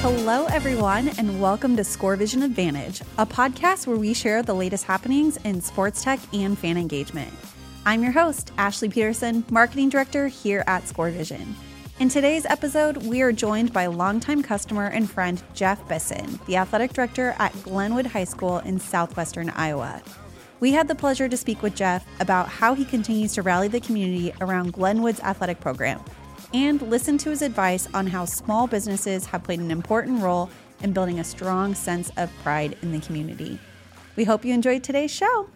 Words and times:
Hello, 0.00 0.46
everyone, 0.46 1.08
and 1.18 1.40
welcome 1.40 1.76
to 1.76 1.84
Score 1.84 2.16
Vision 2.16 2.42
Advantage, 2.42 3.02
a 3.18 3.26
podcast 3.26 3.86
where 3.86 3.98
we 3.98 4.14
share 4.14 4.42
the 4.42 4.54
latest 4.54 4.84
happenings 4.84 5.36
in 5.38 5.60
sports 5.60 6.02
tech 6.02 6.18
and 6.32 6.58
fan 6.58 6.78
engagement. 6.78 7.32
I'm 7.84 8.02
your 8.02 8.12
host, 8.12 8.52
Ashley 8.56 8.88
Peterson, 8.88 9.44
Marketing 9.50 9.90
Director 9.90 10.28
here 10.28 10.64
at 10.66 10.88
Score 10.88 11.10
Vision. 11.10 11.54
In 12.00 12.08
today's 12.08 12.46
episode, 12.46 12.96
we 13.04 13.20
are 13.20 13.30
joined 13.30 13.74
by 13.74 13.84
longtime 13.84 14.42
customer 14.42 14.86
and 14.86 15.08
friend 15.08 15.42
Jeff 15.52 15.86
Bissen, 15.86 16.40
the 16.46 16.56
athletic 16.56 16.94
director 16.94 17.36
at 17.38 17.52
Glenwood 17.62 18.06
High 18.06 18.24
School 18.24 18.60
in 18.60 18.80
southwestern 18.80 19.50
Iowa. 19.50 20.00
We 20.60 20.72
had 20.72 20.88
the 20.88 20.94
pleasure 20.94 21.28
to 21.28 21.36
speak 21.36 21.60
with 21.60 21.74
Jeff 21.74 22.06
about 22.18 22.48
how 22.48 22.72
he 22.72 22.86
continues 22.86 23.34
to 23.34 23.42
rally 23.42 23.68
the 23.68 23.80
community 23.80 24.32
around 24.40 24.72
Glenwood's 24.72 25.20
athletic 25.20 25.60
program 25.60 26.00
and 26.54 26.80
listen 26.80 27.18
to 27.18 27.28
his 27.28 27.42
advice 27.42 27.86
on 27.92 28.06
how 28.06 28.24
small 28.24 28.66
businesses 28.66 29.26
have 29.26 29.44
played 29.44 29.60
an 29.60 29.70
important 29.70 30.22
role 30.22 30.48
in 30.82 30.94
building 30.94 31.20
a 31.20 31.24
strong 31.24 31.74
sense 31.74 32.10
of 32.16 32.32
pride 32.42 32.78
in 32.80 32.92
the 32.92 33.00
community. 33.00 33.58
We 34.16 34.24
hope 34.24 34.42
you 34.42 34.54
enjoyed 34.54 34.82
today's 34.82 35.10
show. 35.10 35.50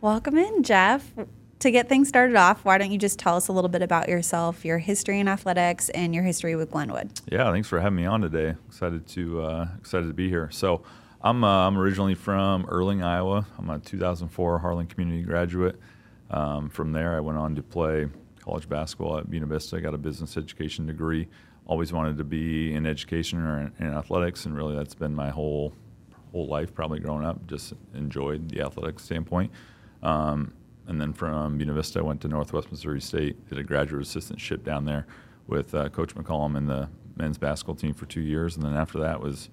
Welcome 0.00 0.38
in, 0.38 0.62
Jeff. 0.62 1.12
To 1.60 1.70
get 1.70 1.90
things 1.90 2.08
started 2.08 2.36
off, 2.36 2.64
why 2.64 2.78
don't 2.78 2.90
you 2.90 2.96
just 2.96 3.18
tell 3.18 3.36
us 3.36 3.48
a 3.48 3.52
little 3.52 3.68
bit 3.68 3.82
about 3.82 4.08
yourself, 4.08 4.64
your 4.64 4.78
history 4.78 5.20
in 5.20 5.28
athletics, 5.28 5.90
and 5.90 6.14
your 6.14 6.24
history 6.24 6.56
with 6.56 6.70
Glenwood? 6.70 7.10
Yeah, 7.30 7.52
thanks 7.52 7.68
for 7.68 7.78
having 7.78 7.96
me 7.96 8.06
on 8.06 8.22
today. 8.22 8.54
Excited 8.68 9.06
to 9.08 9.42
uh, 9.42 9.68
excited 9.78 10.06
to 10.06 10.14
be 10.14 10.30
here. 10.30 10.48
So, 10.50 10.82
I'm 11.20 11.44
uh, 11.44 11.66
I'm 11.66 11.76
originally 11.76 12.14
from 12.14 12.64
Earling, 12.66 13.02
Iowa. 13.02 13.46
I'm 13.58 13.68
a 13.68 13.78
2004 13.78 14.58
Harlan 14.58 14.86
Community 14.86 15.22
graduate. 15.22 15.78
Um, 16.30 16.70
from 16.70 16.92
there, 16.92 17.14
I 17.14 17.20
went 17.20 17.36
on 17.36 17.54
to 17.56 17.62
play 17.62 18.08
college 18.42 18.66
basketball 18.66 19.18
at 19.18 19.28
Buena 19.28 19.44
Vista. 19.44 19.76
I 19.76 19.80
got 19.80 19.92
a 19.92 19.98
business 19.98 20.38
education 20.38 20.86
degree. 20.86 21.28
Always 21.66 21.92
wanted 21.92 22.16
to 22.16 22.24
be 22.24 22.72
in 22.72 22.86
education 22.86 23.38
or 23.38 23.60
in, 23.60 23.86
in 23.86 23.92
athletics, 23.92 24.46
and 24.46 24.56
really 24.56 24.74
that's 24.74 24.94
been 24.94 25.14
my 25.14 25.28
whole 25.28 25.74
whole 26.32 26.46
life. 26.46 26.72
Probably 26.72 27.00
growing 27.00 27.26
up, 27.26 27.46
just 27.46 27.74
enjoyed 27.94 28.48
the 28.48 28.62
athletics 28.62 29.04
standpoint. 29.04 29.52
Um, 30.02 30.54
and 30.90 31.00
then 31.00 31.12
from 31.12 31.56
Buena 31.56 31.72
Vista, 31.72 32.00
I 32.00 32.02
went 32.02 32.20
to 32.22 32.28
Northwest 32.28 32.72
Missouri 32.72 33.00
State, 33.00 33.48
did 33.48 33.58
a 33.58 33.62
graduate 33.62 34.02
assistantship 34.02 34.64
down 34.64 34.86
there 34.86 35.06
with 35.46 35.72
uh, 35.72 35.88
Coach 35.88 36.16
McCollum 36.16 36.56
and 36.56 36.68
the 36.68 36.88
men's 37.16 37.38
basketball 37.38 37.76
team 37.76 37.94
for 37.94 38.06
two 38.06 38.20
years. 38.20 38.56
And 38.56 38.64
then 38.64 38.74
after 38.74 38.98
that 38.98 39.20
was 39.20 39.50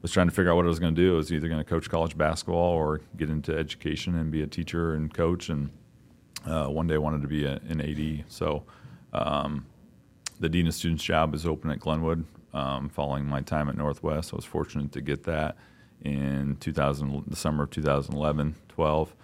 was 0.00 0.12
trying 0.12 0.28
to 0.28 0.34
figure 0.34 0.52
out 0.52 0.56
what 0.56 0.64
I 0.64 0.68
was 0.68 0.78
going 0.78 0.94
to 0.94 1.00
do. 1.00 1.14
I 1.14 1.16
was 1.16 1.32
either 1.32 1.48
going 1.48 1.58
to 1.58 1.68
coach 1.68 1.90
college 1.90 2.16
basketball 2.16 2.72
or 2.72 3.00
get 3.16 3.28
into 3.28 3.54
education 3.54 4.14
and 4.14 4.30
be 4.30 4.42
a 4.42 4.46
teacher 4.46 4.94
and 4.94 5.12
coach. 5.12 5.48
And 5.48 5.70
uh, 6.46 6.66
one 6.66 6.86
day 6.86 6.94
I 6.94 6.98
wanted 6.98 7.22
to 7.22 7.28
be 7.28 7.44
a, 7.44 7.60
an 7.68 7.80
AD. 7.80 8.24
So 8.28 8.62
um, 9.12 9.66
the 10.38 10.48
dean 10.48 10.68
of 10.68 10.74
students 10.74 11.02
job 11.02 11.34
is 11.34 11.46
open 11.46 11.70
at 11.70 11.80
Glenwood. 11.80 12.24
Um, 12.54 12.88
following 12.88 13.26
my 13.26 13.40
time 13.40 13.68
at 13.68 13.76
Northwest, 13.76 14.32
I 14.32 14.36
was 14.36 14.44
fortunate 14.44 14.92
to 14.92 15.00
get 15.00 15.24
that 15.24 15.56
in 16.00 16.56
2000, 16.60 17.24
the 17.26 17.36
summer 17.36 17.64
of 17.64 17.70
2011, 17.70 18.54
12. 18.68 19.14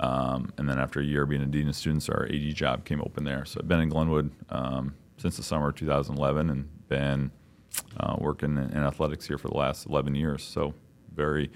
Um, 0.00 0.52
and 0.56 0.68
then 0.68 0.78
after 0.78 1.00
a 1.00 1.04
year 1.04 1.26
being 1.26 1.42
a 1.42 1.46
dean 1.46 1.68
of 1.68 1.76
students, 1.76 2.08
our 2.08 2.24
AD 2.24 2.54
job 2.54 2.84
came 2.84 3.00
open 3.02 3.24
there. 3.24 3.44
So 3.44 3.60
I've 3.60 3.68
been 3.68 3.80
in 3.80 3.90
Glenwood 3.90 4.32
um, 4.48 4.94
since 5.18 5.36
the 5.36 5.42
summer 5.42 5.68
of 5.68 5.76
2011 5.76 6.50
and 6.50 6.88
been 6.88 7.30
uh, 7.98 8.16
working 8.18 8.56
in 8.56 8.78
athletics 8.78 9.28
here 9.28 9.38
for 9.38 9.48
the 9.48 9.56
last 9.56 9.86
11 9.86 10.14
years. 10.14 10.42
So 10.42 10.74
very 11.14 11.50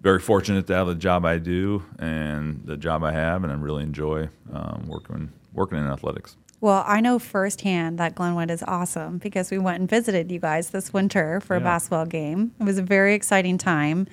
very 0.00 0.18
fortunate 0.20 0.66
to 0.68 0.74
have 0.74 0.86
the 0.86 0.94
job 0.94 1.24
I 1.24 1.38
do 1.38 1.82
and 1.98 2.62
the 2.64 2.76
job 2.76 3.02
I 3.02 3.12
have, 3.12 3.42
and 3.42 3.52
I 3.52 3.56
really 3.56 3.82
enjoy 3.82 4.28
um, 4.52 4.84
working 4.86 5.32
working 5.52 5.78
in 5.78 5.86
athletics. 5.86 6.36
Well, 6.60 6.84
I 6.86 7.00
know 7.00 7.18
firsthand 7.18 7.98
that 7.98 8.14
Glenwood 8.14 8.50
is 8.50 8.62
awesome 8.62 9.18
because 9.18 9.50
we 9.50 9.58
went 9.58 9.80
and 9.80 9.88
visited 9.88 10.30
you 10.30 10.38
guys 10.38 10.70
this 10.70 10.92
winter 10.92 11.40
for 11.40 11.56
yeah. 11.56 11.60
a 11.60 11.64
basketball 11.64 12.06
game. 12.06 12.52
It 12.60 12.64
was 12.64 12.78
a 12.78 12.82
very 12.82 13.14
exciting 13.14 13.58
time. 13.58 14.06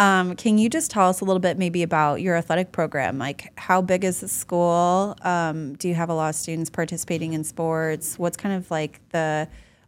Um, 0.00 0.34
can 0.34 0.56
you 0.56 0.70
just 0.70 0.90
tell 0.90 1.10
us 1.10 1.20
a 1.20 1.26
little 1.26 1.40
bit 1.40 1.58
maybe 1.58 1.82
about 1.82 2.22
your 2.22 2.34
athletic 2.34 2.72
program? 2.72 3.18
Like, 3.18 3.52
how 3.58 3.82
big 3.82 4.02
is 4.02 4.20
the 4.20 4.28
school? 4.28 5.14
Um, 5.20 5.74
do 5.74 5.88
you 5.88 5.94
have 5.94 6.08
a 6.08 6.14
lot 6.14 6.30
of 6.30 6.34
students 6.34 6.70
participating 6.70 7.34
in 7.34 7.44
sports? 7.44 8.18
What's 8.18 8.38
kind 8.38 8.54
of 8.54 8.70
like 8.70 9.00
the 9.10 9.46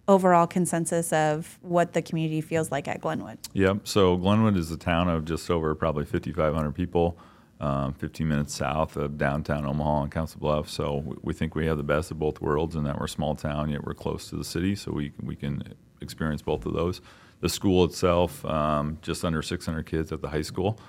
overall 0.08 0.46
consensus 0.46 1.12
of 1.12 1.58
what 1.62 1.92
the 1.94 2.02
community 2.02 2.40
feels 2.40 2.70
like 2.70 2.88
at 2.88 3.00
Glenwood. 3.00 3.38
Yep. 3.52 3.80
So 3.84 4.16
Glenwood 4.16 4.56
is 4.56 4.70
a 4.70 4.76
town 4.76 5.08
of 5.08 5.24
just 5.24 5.50
over 5.50 5.74
probably 5.74 6.04
5,500 6.04 6.72
people, 6.72 7.16
um, 7.60 7.94
15 7.94 8.28
minutes 8.28 8.54
south 8.54 8.96
of 8.96 9.16
downtown 9.16 9.64
Omaha 9.64 10.02
and 10.02 10.12
Council 10.12 10.40
Bluffs. 10.40 10.72
So 10.72 11.16
we 11.22 11.32
think 11.32 11.54
we 11.54 11.66
have 11.66 11.76
the 11.76 11.84
best 11.84 12.10
of 12.10 12.18
both 12.18 12.40
worlds 12.40 12.74
in 12.74 12.84
that 12.84 12.98
we're 12.98 13.06
a 13.06 13.08
small 13.08 13.34
town, 13.34 13.70
yet 13.70 13.84
we're 13.84 13.94
close 13.94 14.28
to 14.30 14.36
the 14.36 14.44
city, 14.44 14.74
so 14.74 14.92
we, 14.92 15.12
we 15.22 15.36
can 15.36 15.62
experience 16.00 16.42
both 16.42 16.66
of 16.66 16.74
those. 16.74 17.00
The 17.42 17.50
school 17.50 17.84
itself, 17.84 18.42
um, 18.46 18.98
just 19.02 19.24
under 19.24 19.42
600 19.42 19.84
kids 19.84 20.12
at 20.12 20.22
the 20.22 20.28
high 20.28 20.42
school. 20.42 20.80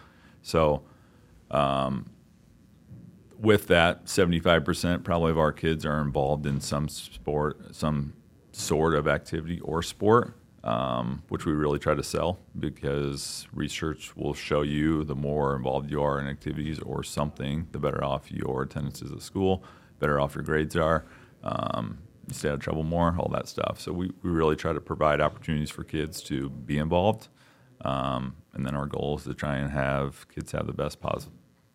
So 0.41 0.84
um, 1.52 2.09
with 3.38 3.68
that, 3.68 4.06
75% 4.06 5.03
probably 5.03 5.31
of 5.31 5.38
our 5.38 5.52
kids 5.52 5.86
are 5.86 6.02
involved 6.02 6.46
in 6.46 6.62
some 6.62 6.88
sport, 6.88 7.75
some 7.75 8.13
sort 8.53 8.96
of 8.96 9.08
activity 9.08 9.59
or 9.59 9.84
sport, 9.84 10.36
um, 10.63 11.24
which 11.28 11.46
we 11.46 11.52
really 11.52 11.80
try 11.80 11.94
to 11.94 12.03
sell 12.03 12.40
because 12.58 13.47
research 13.52 14.16
will 14.16 14.34
show 14.34 14.62
you 14.62 15.03
the 15.03 15.16
more 15.16 15.56
involved 15.56 15.92
you 15.92 16.02
are 16.02 16.19
in 16.19 16.28
activities 16.28 16.80
or 16.80 17.03
something, 17.03 17.68
the 17.72 17.80
better 17.80 18.03
off 18.03 18.31
your 18.31 18.63
attendance 18.63 19.02
is 19.02 19.12
at 19.12 19.22
school, 19.22 19.63
better 20.00 20.19
off 20.19 20.36
your 20.36 20.44
grades 20.44 20.75
are. 20.75 21.06
Um, 21.44 21.97
stay 22.31 22.50
out 22.50 22.56
of 22.56 22.59
trouble 22.59 22.84
more, 22.84 23.16
all 23.19 23.29
that 23.34 23.47
stuff. 23.47 23.79
So 23.79 23.91
we, 23.91 24.11
we 24.22 24.29
really 24.29 24.56
try 24.56 24.73
to 24.73 24.81
provide 24.81 25.22
opportunities 25.22 25.69
for 25.69 25.84
kids 25.84 26.22
to 26.23 26.50
be 26.50 26.78
involved. 26.78 27.28
Um, 27.81 28.35
and 28.53 28.66
then 28.66 28.75
our 28.75 28.85
goal 28.85 29.17
is 29.17 29.23
to 29.25 29.34
try 29.34 29.57
and 29.57 29.69
have 29.72 30.28
kids 30.29 30.51
have 30.53 30.67
the 30.67 30.73
best 30.73 31.01
pos- 31.01 31.28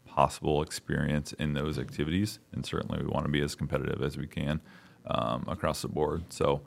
possible 0.06 0.62
experience 0.62 1.32
in 1.34 1.53
those 1.54 1.78
activities. 1.78 2.38
And 2.53 2.64
certainly 2.64 3.03
we 3.03 3.08
want 3.08 3.26
to 3.26 3.32
be 3.32 3.42
as 3.42 3.54
competitive 3.54 4.03
as 4.03 4.16
we 4.16 4.26
can 4.26 4.60
um, 5.06 5.44
across 5.48 5.82
the 5.82 5.88
board. 5.88 6.25
So 6.32 6.62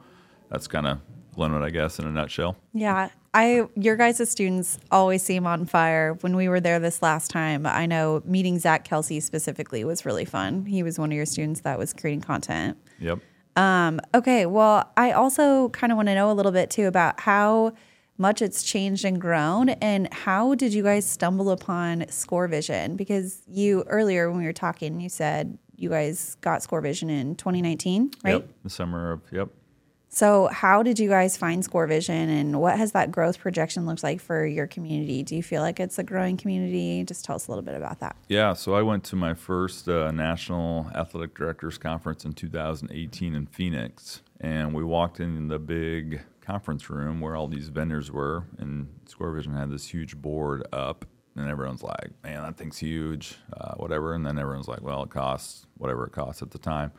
that's 0.49 0.67
kind 0.67 0.87
of 0.87 0.99
Glenwood, 1.33 1.63
I 1.63 1.69
guess, 1.69 1.97
in 1.97 2.05
a 2.05 2.11
nutshell. 2.11 2.57
Yeah. 2.73 3.09
I 3.33 3.67
your 3.75 3.95
guys' 3.95 4.29
students 4.29 4.77
always 4.91 5.23
seem 5.23 5.47
on 5.47 5.65
fire. 5.65 6.17
When 6.19 6.35
we 6.35 6.49
were 6.49 6.59
there 6.59 6.79
this 6.79 7.01
last 7.01 7.31
time, 7.31 7.65
I 7.65 7.85
know 7.85 8.21
meeting 8.25 8.59
Zach 8.59 8.83
Kelsey 8.83 9.21
specifically 9.21 9.85
was 9.85 10.05
really 10.05 10.25
fun. 10.25 10.65
He 10.65 10.83
was 10.83 10.99
one 10.99 11.11
of 11.11 11.15
your 11.15 11.25
students 11.25 11.61
that 11.61 11.79
was 11.79 11.93
creating 11.93 12.21
content. 12.21 12.77
Yep. 12.99 13.19
Um, 13.55 13.99
okay. 14.13 14.45
Well, 14.45 14.91
I 14.95 15.11
also 15.11 15.69
kind 15.69 15.91
of 15.91 15.97
want 15.97 16.07
to 16.07 16.15
know 16.15 16.31
a 16.31 16.33
little 16.33 16.51
bit 16.51 16.69
too 16.69 16.87
about 16.87 17.19
how 17.19 17.73
much 18.17 18.41
it's 18.41 18.63
changed 18.63 19.03
and 19.03 19.19
grown 19.19 19.69
and 19.69 20.13
how 20.13 20.53
did 20.55 20.73
you 20.73 20.83
guys 20.83 21.05
stumble 21.05 21.49
upon 21.49 22.05
score 22.09 22.47
vision 22.47 22.95
because 22.95 23.41
you 23.47 23.83
earlier 23.87 24.29
when 24.29 24.39
we 24.39 24.45
were 24.45 24.53
talking 24.53 25.01
you 25.01 25.09
said 25.09 25.57
you 25.81 25.89
guys 25.89 26.37
got 26.41 26.61
Score 26.61 26.79
Vision 26.79 27.09
in 27.09 27.35
2019, 27.35 28.11
right? 28.23 28.33
Yep, 28.33 28.49
the 28.63 28.69
summer 28.69 29.13
of, 29.13 29.21
yep. 29.31 29.49
So, 30.13 30.47
how 30.47 30.83
did 30.83 30.99
you 30.99 31.07
guys 31.07 31.37
find 31.37 31.63
Score 31.63 31.87
Vision 31.87 32.29
and 32.29 32.59
what 32.59 32.77
has 32.77 32.91
that 32.91 33.13
growth 33.13 33.39
projection 33.39 33.85
looked 33.85 34.03
like 34.03 34.19
for 34.19 34.45
your 34.45 34.67
community? 34.67 35.23
Do 35.23 35.37
you 35.37 35.41
feel 35.41 35.61
like 35.61 35.79
it's 35.79 35.97
a 35.97 36.03
growing 36.03 36.35
community? 36.35 37.05
Just 37.05 37.23
tell 37.23 37.37
us 37.37 37.47
a 37.47 37.51
little 37.51 37.63
bit 37.63 37.75
about 37.75 38.01
that. 38.01 38.17
Yeah, 38.27 38.51
so 38.51 38.75
I 38.75 38.81
went 38.81 39.05
to 39.05 39.15
my 39.15 39.33
first 39.33 39.87
uh, 39.87 40.11
National 40.11 40.91
Athletic 40.93 41.33
Directors 41.33 41.77
Conference 41.77 42.25
in 42.25 42.33
2018 42.33 43.35
in 43.35 43.45
Phoenix, 43.45 44.21
and 44.41 44.73
we 44.73 44.83
walked 44.83 45.21
in 45.21 45.47
the 45.47 45.59
big 45.59 46.21
conference 46.41 46.89
room 46.89 47.21
where 47.21 47.37
all 47.37 47.47
these 47.47 47.69
vendors 47.69 48.11
were, 48.11 48.43
and 48.57 48.89
Score 49.05 49.31
Vision 49.31 49.53
had 49.53 49.71
this 49.71 49.87
huge 49.87 50.17
board 50.17 50.67
up 50.73 51.05
and 51.37 51.49
everyone's 51.49 51.83
like, 51.83 52.11
man, 52.21 52.41
that 52.41 52.57
thing's 52.57 52.77
huge, 52.77 53.37
uh, 53.57 53.75
whatever. 53.75 54.13
And 54.13 54.25
then 54.25 54.37
everyone's 54.37 54.67
like, 54.67 54.81
well, 54.81 55.03
it 55.03 55.09
costs 55.09 55.65
whatever 55.77 56.05
it 56.05 56.11
costs 56.11 56.41
at 56.41 56.51
the 56.51 56.57
time. 56.57 56.91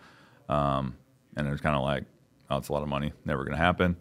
Um, 0.48 0.96
and 1.36 1.46
it's 1.48 1.60
kind 1.60 1.76
of 1.76 1.82
like, 1.82 2.04
oh, 2.52 2.58
it's 2.58 2.68
a 2.68 2.72
lot 2.72 2.82
of 2.82 2.88
money, 2.88 3.12
never 3.24 3.44
going 3.44 3.56
to 3.56 3.62
happen. 3.62 3.96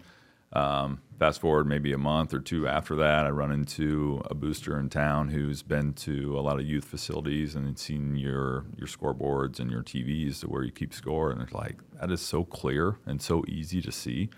Um, 0.54 1.02
fast 1.18 1.40
forward 1.40 1.66
maybe 1.66 1.94
a 1.94 1.98
month 1.98 2.34
or 2.34 2.40
two 2.40 2.68
after 2.68 2.98
that, 2.98 3.26
I 3.26 3.30
run 3.30 3.52
into 3.52 4.22
a 4.26 4.36
booster 4.36 4.78
in 4.78 4.90
town 4.90 5.30
who's 5.30 5.64
been 5.64 5.94
to 5.94 6.38
a 6.38 6.42
lot 6.42 6.60
of 6.60 6.66
youth 6.66 6.84
facilities 6.84 7.56
and 7.56 7.80
seen 7.80 8.18
your 8.18 8.66
your 8.78 8.88
scoreboards 8.88 9.60
and 9.60 9.72
your 9.72 9.82
TVs 9.82 10.42
to 10.42 10.50
where 10.50 10.64
you 10.64 10.72
keep 10.72 10.94
score, 10.94 11.32
and 11.32 11.42
it's 11.42 11.54
like 11.54 11.78
that 12.00 12.12
is 12.12 12.20
so 12.22 12.44
clear 12.44 12.98
and 13.06 13.22
so 13.22 13.46
easy 13.48 13.82
to 13.82 13.92
see. 13.92 14.30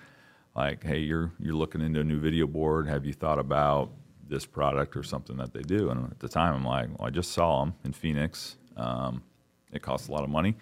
Like, 0.55 0.83
hey, 0.83 0.99
you're 0.99 1.31
you're 1.39 1.55
looking 1.55 1.81
into 1.81 2.01
a 2.01 2.03
new 2.03 2.19
video 2.19 2.45
board. 2.45 2.87
Have 2.87 3.05
you 3.05 3.13
thought 3.13 3.39
about 3.39 3.89
this 4.33 4.45
product 4.45 4.95
or 4.95 5.03
something 5.03 5.37
that 5.37 5.53
they 5.53 5.61
do. 5.61 5.89
And 5.89 6.11
at 6.11 6.19
the 6.19 6.27
time, 6.27 6.55
I'm 6.55 6.65
like, 6.65 6.89
well, 6.97 7.07
I 7.07 7.11
just 7.11 7.31
saw 7.31 7.63
them 7.63 7.75
in 7.83 7.93
Phoenix. 7.93 8.57
Um, 8.75 9.23
it 9.71 9.81
costs 9.81 10.07
a 10.07 10.11
lot 10.11 10.23
of 10.23 10.29
money, 10.29 10.55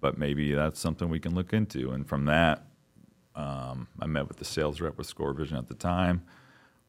but 0.00 0.18
maybe 0.18 0.52
that's 0.54 0.80
something 0.80 1.08
we 1.08 1.20
can 1.20 1.34
look 1.34 1.52
into. 1.52 1.90
And 1.90 2.06
from 2.08 2.26
that, 2.26 2.64
um, 3.40 3.88
I 3.98 4.06
met 4.06 4.28
with 4.28 4.36
the 4.36 4.44
sales 4.44 4.80
rep 4.80 4.98
with 4.98 5.06
Score 5.06 5.32
Vision 5.32 5.56
at 5.56 5.68
the 5.68 5.74
time. 5.74 6.22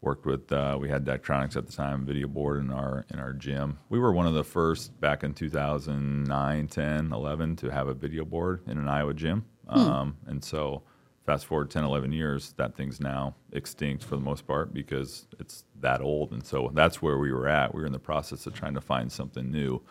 worked 0.02 0.26
with 0.26 0.52
uh, 0.52 0.78
we 0.80 0.90
had 0.90 1.06
Daktronics 1.06 1.56
at 1.56 1.66
the 1.66 1.72
time, 1.72 2.06
video 2.06 2.28
board 2.28 2.60
in 2.60 2.72
our 2.72 3.06
in 3.10 3.20
our 3.20 3.34
gym. 3.34 3.80
We 3.90 4.00
were 4.00 4.12
one 4.12 4.28
of 4.28 4.34
the 4.34 4.44
first 4.44 5.00
back 5.00 5.24
in 5.24 5.34
2009, 5.34 6.68
10, 6.68 7.14
11 7.14 7.56
to 7.58 7.70
have 7.70 7.88
a 7.88 7.94
video 7.94 8.26
board 8.26 8.62
in 8.68 8.78
an 8.78 8.88
Iowa 8.88 9.14
gym. 9.14 9.46
Hmm. 9.70 9.80
Um, 9.80 10.18
and 10.26 10.44
so 10.44 10.84
fast 11.26 11.46
forward 11.46 11.70
10, 11.70 11.84
11 11.84 12.12
years, 12.12 12.54
that 12.58 12.76
thing's 12.76 13.00
now 13.00 13.36
extinct 13.54 14.04
for 14.04 14.16
the 14.16 14.22
most 14.22 14.46
part 14.48 14.74
because 14.74 15.28
it's 15.40 15.64
that 15.80 16.02
old. 16.02 16.32
And 16.32 16.46
so 16.46 16.72
that's 16.74 17.02
where 17.02 17.18
we 17.18 17.32
were 17.32 17.48
at. 17.48 17.74
We 17.74 17.82
were 17.82 17.88
in 17.88 17.94
the 17.94 18.00
process 18.00 18.46
of 18.48 18.54
trying 18.54 18.74
to 18.74 18.82
find 18.82 19.12
something 19.12 19.50
new, 19.50 19.82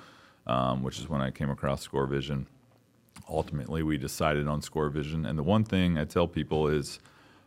um, 0.47 0.83
which 0.83 0.99
is 0.99 1.09
when 1.09 1.21
I 1.21 1.31
came 1.31 1.51
across 1.51 1.87
ScoreVision. 1.87 2.47
Ultimately, 3.29 3.83
we 3.83 3.99
decided 3.99 4.49
on 4.49 4.61
ScoreVision. 4.61 5.29
And 5.29 5.39
the 5.39 5.43
one 5.43 5.65
thing 5.65 5.99
I 5.99 6.05
tell 6.05 6.27
people 6.27 6.69
is 6.69 6.99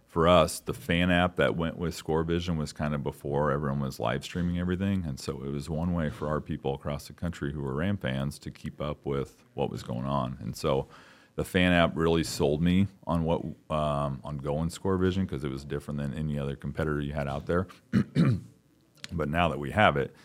for 0.08 0.28
us, 0.28 0.60
the 0.60 0.76
fan 0.76 1.10
app 1.10 1.38
that 1.38 1.56
went 1.56 1.78
with 1.78 2.02
ScoreVision 2.02 2.56
was 2.56 2.72
kind 2.72 2.94
of 2.94 3.04
before 3.04 3.52
everyone 3.52 3.80
was 3.80 4.00
live 4.00 4.24
streaming 4.24 4.60
everything. 4.60 5.06
And 5.06 5.20
so 5.20 5.42
it 5.44 5.52
was 5.52 5.70
one 5.70 5.94
way 5.94 6.10
for 6.12 6.28
our 6.28 6.40
people 6.40 6.76
across 6.76 7.08
the 7.08 7.14
country 7.14 7.52
who 7.52 7.62
were 7.62 7.74
Ram 7.74 7.98
fans 7.98 8.38
to 8.40 8.52
keep 8.52 8.80
up 8.80 9.06
with 9.06 9.44
what 9.56 9.72
was 9.72 9.82
going 9.82 10.06
on. 10.06 10.38
And 10.40 10.56
so 10.56 10.88
the 11.36 11.44
fan 11.44 11.72
app 11.72 11.96
really 11.96 12.24
sold 12.24 12.62
me 12.62 12.88
on 13.08 13.24
what 13.24 13.42
um, 13.72 14.22
on 14.24 14.38
going 14.38 14.70
ScoreVision 14.70 15.22
because 15.22 15.44
it 15.44 15.50
was 15.50 15.66
different 15.66 16.00
than 16.00 16.14
any 16.14 16.38
other 16.38 16.56
competitor 16.56 17.02
you 17.02 17.14
had 17.14 17.28
out 17.28 17.48
there. 17.48 17.66
but 19.12 19.30
now 19.30 19.50
that 19.50 19.58
we 19.58 19.72
have 19.72 19.98
it, 19.98 20.16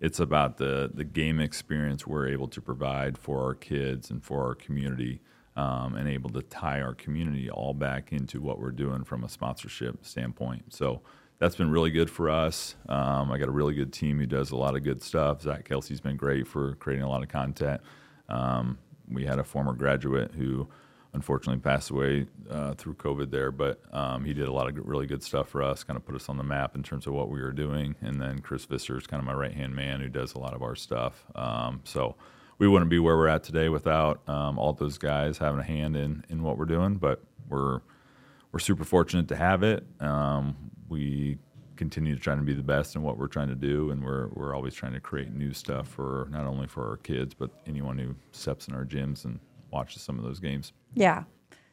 it's 0.00 0.20
about 0.20 0.58
the 0.58 0.90
the 0.92 1.04
game 1.04 1.40
experience 1.40 2.06
we're 2.06 2.28
able 2.28 2.48
to 2.48 2.60
provide 2.60 3.16
for 3.16 3.42
our 3.44 3.54
kids 3.54 4.10
and 4.10 4.22
for 4.22 4.44
our 4.44 4.54
community, 4.54 5.20
um, 5.56 5.94
and 5.94 6.08
able 6.08 6.30
to 6.30 6.42
tie 6.42 6.80
our 6.80 6.94
community 6.94 7.50
all 7.50 7.74
back 7.74 8.12
into 8.12 8.40
what 8.40 8.60
we're 8.60 8.70
doing 8.70 9.04
from 9.04 9.24
a 9.24 9.28
sponsorship 9.28 10.04
standpoint. 10.04 10.72
So 10.72 11.02
that's 11.38 11.56
been 11.56 11.70
really 11.70 11.90
good 11.90 12.10
for 12.10 12.30
us. 12.30 12.76
Um, 12.88 13.30
I 13.30 13.38
got 13.38 13.48
a 13.48 13.52
really 13.52 13.74
good 13.74 13.92
team 13.92 14.18
who 14.18 14.26
does 14.26 14.50
a 14.50 14.56
lot 14.56 14.76
of 14.76 14.82
good 14.82 15.02
stuff. 15.02 15.42
Zach 15.42 15.64
Kelsey's 15.64 16.00
been 16.00 16.16
great 16.16 16.46
for 16.46 16.74
creating 16.76 17.04
a 17.04 17.08
lot 17.08 17.22
of 17.22 17.28
content. 17.28 17.80
Um, 18.28 18.78
we 19.08 19.24
had 19.24 19.38
a 19.38 19.44
former 19.44 19.72
graduate 19.72 20.32
who 20.32 20.68
unfortunately 21.16 21.58
passed 21.60 21.90
away 21.90 22.26
uh, 22.50 22.74
through 22.74 22.94
COVID 22.94 23.30
there, 23.30 23.50
but 23.50 23.80
um, 23.92 24.24
he 24.24 24.34
did 24.34 24.46
a 24.46 24.52
lot 24.52 24.68
of 24.68 24.76
really 24.86 25.06
good 25.06 25.22
stuff 25.22 25.48
for 25.48 25.62
us, 25.62 25.82
kind 25.82 25.96
of 25.96 26.04
put 26.04 26.14
us 26.14 26.28
on 26.28 26.36
the 26.36 26.44
map 26.44 26.76
in 26.76 26.82
terms 26.82 27.06
of 27.06 27.14
what 27.14 27.30
we 27.30 27.40
were 27.40 27.52
doing. 27.52 27.96
And 28.02 28.20
then 28.20 28.40
Chris 28.40 28.66
Visser 28.66 28.98
is 28.98 29.06
kind 29.06 29.20
of 29.20 29.26
my 29.26 29.32
right 29.32 29.52
hand 29.52 29.74
man 29.74 30.00
who 30.00 30.08
does 30.08 30.34
a 30.34 30.38
lot 30.38 30.54
of 30.54 30.62
our 30.62 30.76
stuff. 30.76 31.24
Um, 31.34 31.80
so 31.84 32.16
we 32.58 32.68
wouldn't 32.68 32.90
be 32.90 32.98
where 32.98 33.16
we're 33.16 33.28
at 33.28 33.42
today 33.42 33.70
without 33.70 34.28
um, 34.28 34.58
all 34.58 34.74
those 34.74 34.98
guys 34.98 35.38
having 35.38 35.58
a 35.58 35.64
hand 35.64 35.96
in, 35.96 36.22
in 36.28 36.42
what 36.42 36.58
we're 36.58 36.66
doing, 36.66 36.96
but 36.96 37.22
we're 37.48 37.80
we're 38.52 38.60
super 38.60 38.84
fortunate 38.84 39.28
to 39.28 39.36
have 39.36 39.62
it. 39.62 39.84
Um, 40.00 40.56
we 40.88 41.38
continue 41.76 42.14
to 42.14 42.20
try 42.20 42.34
to 42.34 42.40
be 42.40 42.54
the 42.54 42.62
best 42.62 42.94
in 42.94 43.02
what 43.02 43.18
we're 43.18 43.26
trying 43.26 43.48
to 43.48 43.54
do, 43.54 43.90
and 43.90 44.04
we're 44.04 44.28
we're 44.28 44.54
always 44.54 44.74
trying 44.74 44.92
to 44.92 45.00
create 45.00 45.32
new 45.32 45.52
stuff 45.52 45.88
for 45.88 46.28
not 46.30 46.46
only 46.46 46.66
for 46.66 46.88
our 46.88 46.98
kids 46.98 47.34
but 47.34 47.50
anyone 47.66 47.98
who 47.98 48.14
steps 48.32 48.68
in 48.68 48.74
our 48.74 48.84
gyms 48.84 49.24
and 49.24 49.40
watches 49.70 50.02
some 50.02 50.18
of 50.18 50.24
those 50.24 50.40
games. 50.40 50.72
Yeah. 50.94 51.24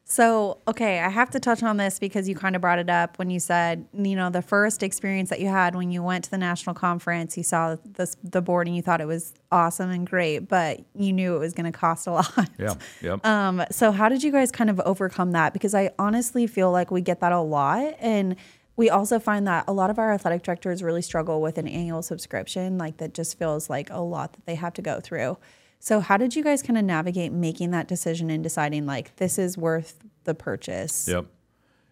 So, 0.05 0.59
okay, 0.67 0.99
I 0.99 1.07
have 1.07 1.29
to 1.31 1.39
touch 1.39 1.63
on 1.63 1.77
this 1.77 1.97
because 1.97 2.27
you 2.27 2.35
kind 2.35 2.55
of 2.57 2.61
brought 2.61 2.77
it 2.77 2.89
up 2.89 3.17
when 3.17 3.29
you 3.29 3.39
said, 3.39 3.87
you 3.93 4.17
know, 4.17 4.29
the 4.29 4.41
first 4.41 4.83
experience 4.83 5.29
that 5.29 5.39
you 5.39 5.47
had 5.47 5.75
when 5.75 5.91
you 5.91 6.03
went 6.03 6.25
to 6.25 6.31
the 6.31 6.37
national 6.37 6.75
conference, 6.75 7.37
you 7.37 7.43
saw 7.43 7.77
this, 7.85 8.17
the 8.21 8.41
board 8.41 8.67
and 8.67 8.75
you 8.75 8.81
thought 8.81 8.99
it 8.99 9.07
was 9.07 9.33
awesome 9.49 9.89
and 9.89 10.05
great, 10.05 10.39
but 10.39 10.81
you 10.93 11.13
knew 11.13 11.37
it 11.37 11.39
was 11.39 11.53
going 11.53 11.71
to 11.71 11.77
cost 11.77 12.05
a 12.05 12.11
lot. 12.11 12.49
Yeah. 12.59 12.73
Yep. 13.01 13.25
Um, 13.25 13.63
so 13.71 13.91
how 13.91 14.09
did 14.09 14.23
you 14.23 14.31
guys 14.31 14.51
kind 14.51 14.69
of 14.69 14.81
overcome 14.81 15.31
that? 15.31 15.53
Because 15.53 15.73
I 15.73 15.91
honestly 15.97 16.47
feel 16.47 16.69
like 16.69 16.91
we 16.91 16.99
get 16.99 17.21
that 17.21 17.31
a 17.31 17.39
lot 17.39 17.95
and 17.99 18.35
we 18.75 18.89
also 18.89 19.19
find 19.19 19.47
that 19.47 19.65
a 19.67 19.73
lot 19.73 19.89
of 19.89 19.99
our 19.99 20.11
athletic 20.11 20.43
directors 20.43 20.83
really 20.83 21.01
struggle 21.01 21.41
with 21.41 21.57
an 21.57 21.67
annual 21.67 22.01
subscription, 22.01 22.77
like 22.77 22.97
that 22.97 23.13
just 23.13 23.37
feels 23.37 23.69
like 23.69 23.89
a 23.89 24.01
lot 24.01 24.33
that 24.33 24.45
they 24.45 24.55
have 24.55 24.73
to 24.73 24.81
go 24.81 24.99
through. 24.99 25.37
So, 25.83 25.99
how 25.99 26.15
did 26.15 26.33
you 26.33 26.45
guys 26.45 26.61
kind 26.61 26.77
of 26.77 26.85
navigate 26.85 27.33
making 27.33 27.71
that 27.71 27.89
decision 27.89 28.29
and 28.29 28.41
deciding 28.41 28.85
like 28.85 29.17
this 29.17 29.37
is 29.37 29.57
worth 29.57 29.99
the 30.23 30.33
purchase? 30.33 31.09
Yep. 31.09 31.25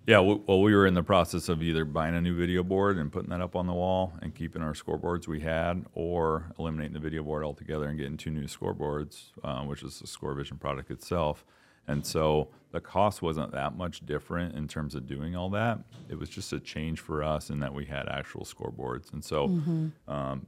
Yeah, 0.08 0.20
well, 0.20 0.62
we 0.62 0.74
were 0.74 0.88
in 0.88 0.94
the 0.94 1.04
process 1.04 1.50
of 1.50 1.62
either 1.62 1.84
buying 1.84 2.16
a 2.16 2.22
new 2.22 2.34
video 2.34 2.64
board 2.64 2.98
and 2.98 3.12
putting 3.12 3.32
that 3.32 3.42
up 3.42 3.54
on 3.54 3.68
the 3.68 3.74
wall 3.74 4.14
and 4.22 4.34
keeping 4.34 4.62
our 4.62 4.72
scoreboards 4.72 5.28
we 5.28 5.42
had, 5.42 5.86
or 5.94 6.54
eliminating 6.58 6.94
the 6.94 7.02
video 7.02 7.22
board 7.22 7.44
altogether 7.44 7.90
and 7.90 7.98
getting 7.98 8.16
two 8.16 8.32
new 8.32 8.46
scoreboards, 8.46 9.32
uh, 9.44 9.62
which 9.64 9.84
is 9.84 10.00
the 10.00 10.08
ScoreVision 10.08 10.58
product 10.58 10.90
itself. 10.90 11.44
And 11.86 12.06
so 12.06 12.48
the 12.72 12.80
cost 12.80 13.22
wasn't 13.22 13.52
that 13.52 13.76
much 13.76 14.06
different 14.06 14.56
in 14.56 14.70
terms 14.70 14.96
of 14.96 15.06
doing 15.06 15.36
all 15.36 15.50
that. 15.50 15.80
It 16.08 16.18
was 16.18 16.30
just 16.30 16.54
a 16.54 16.62
change 16.62 17.02
for 17.02 17.26
us 17.26 17.50
in 17.50 17.60
that 17.60 17.74
we 17.74 17.88
had 17.88 18.08
actual 18.08 18.46
scoreboards. 18.46 19.12
And 19.12 19.22
so, 19.22 19.50
mm-hmm. 19.50 19.88
um, 20.08 20.48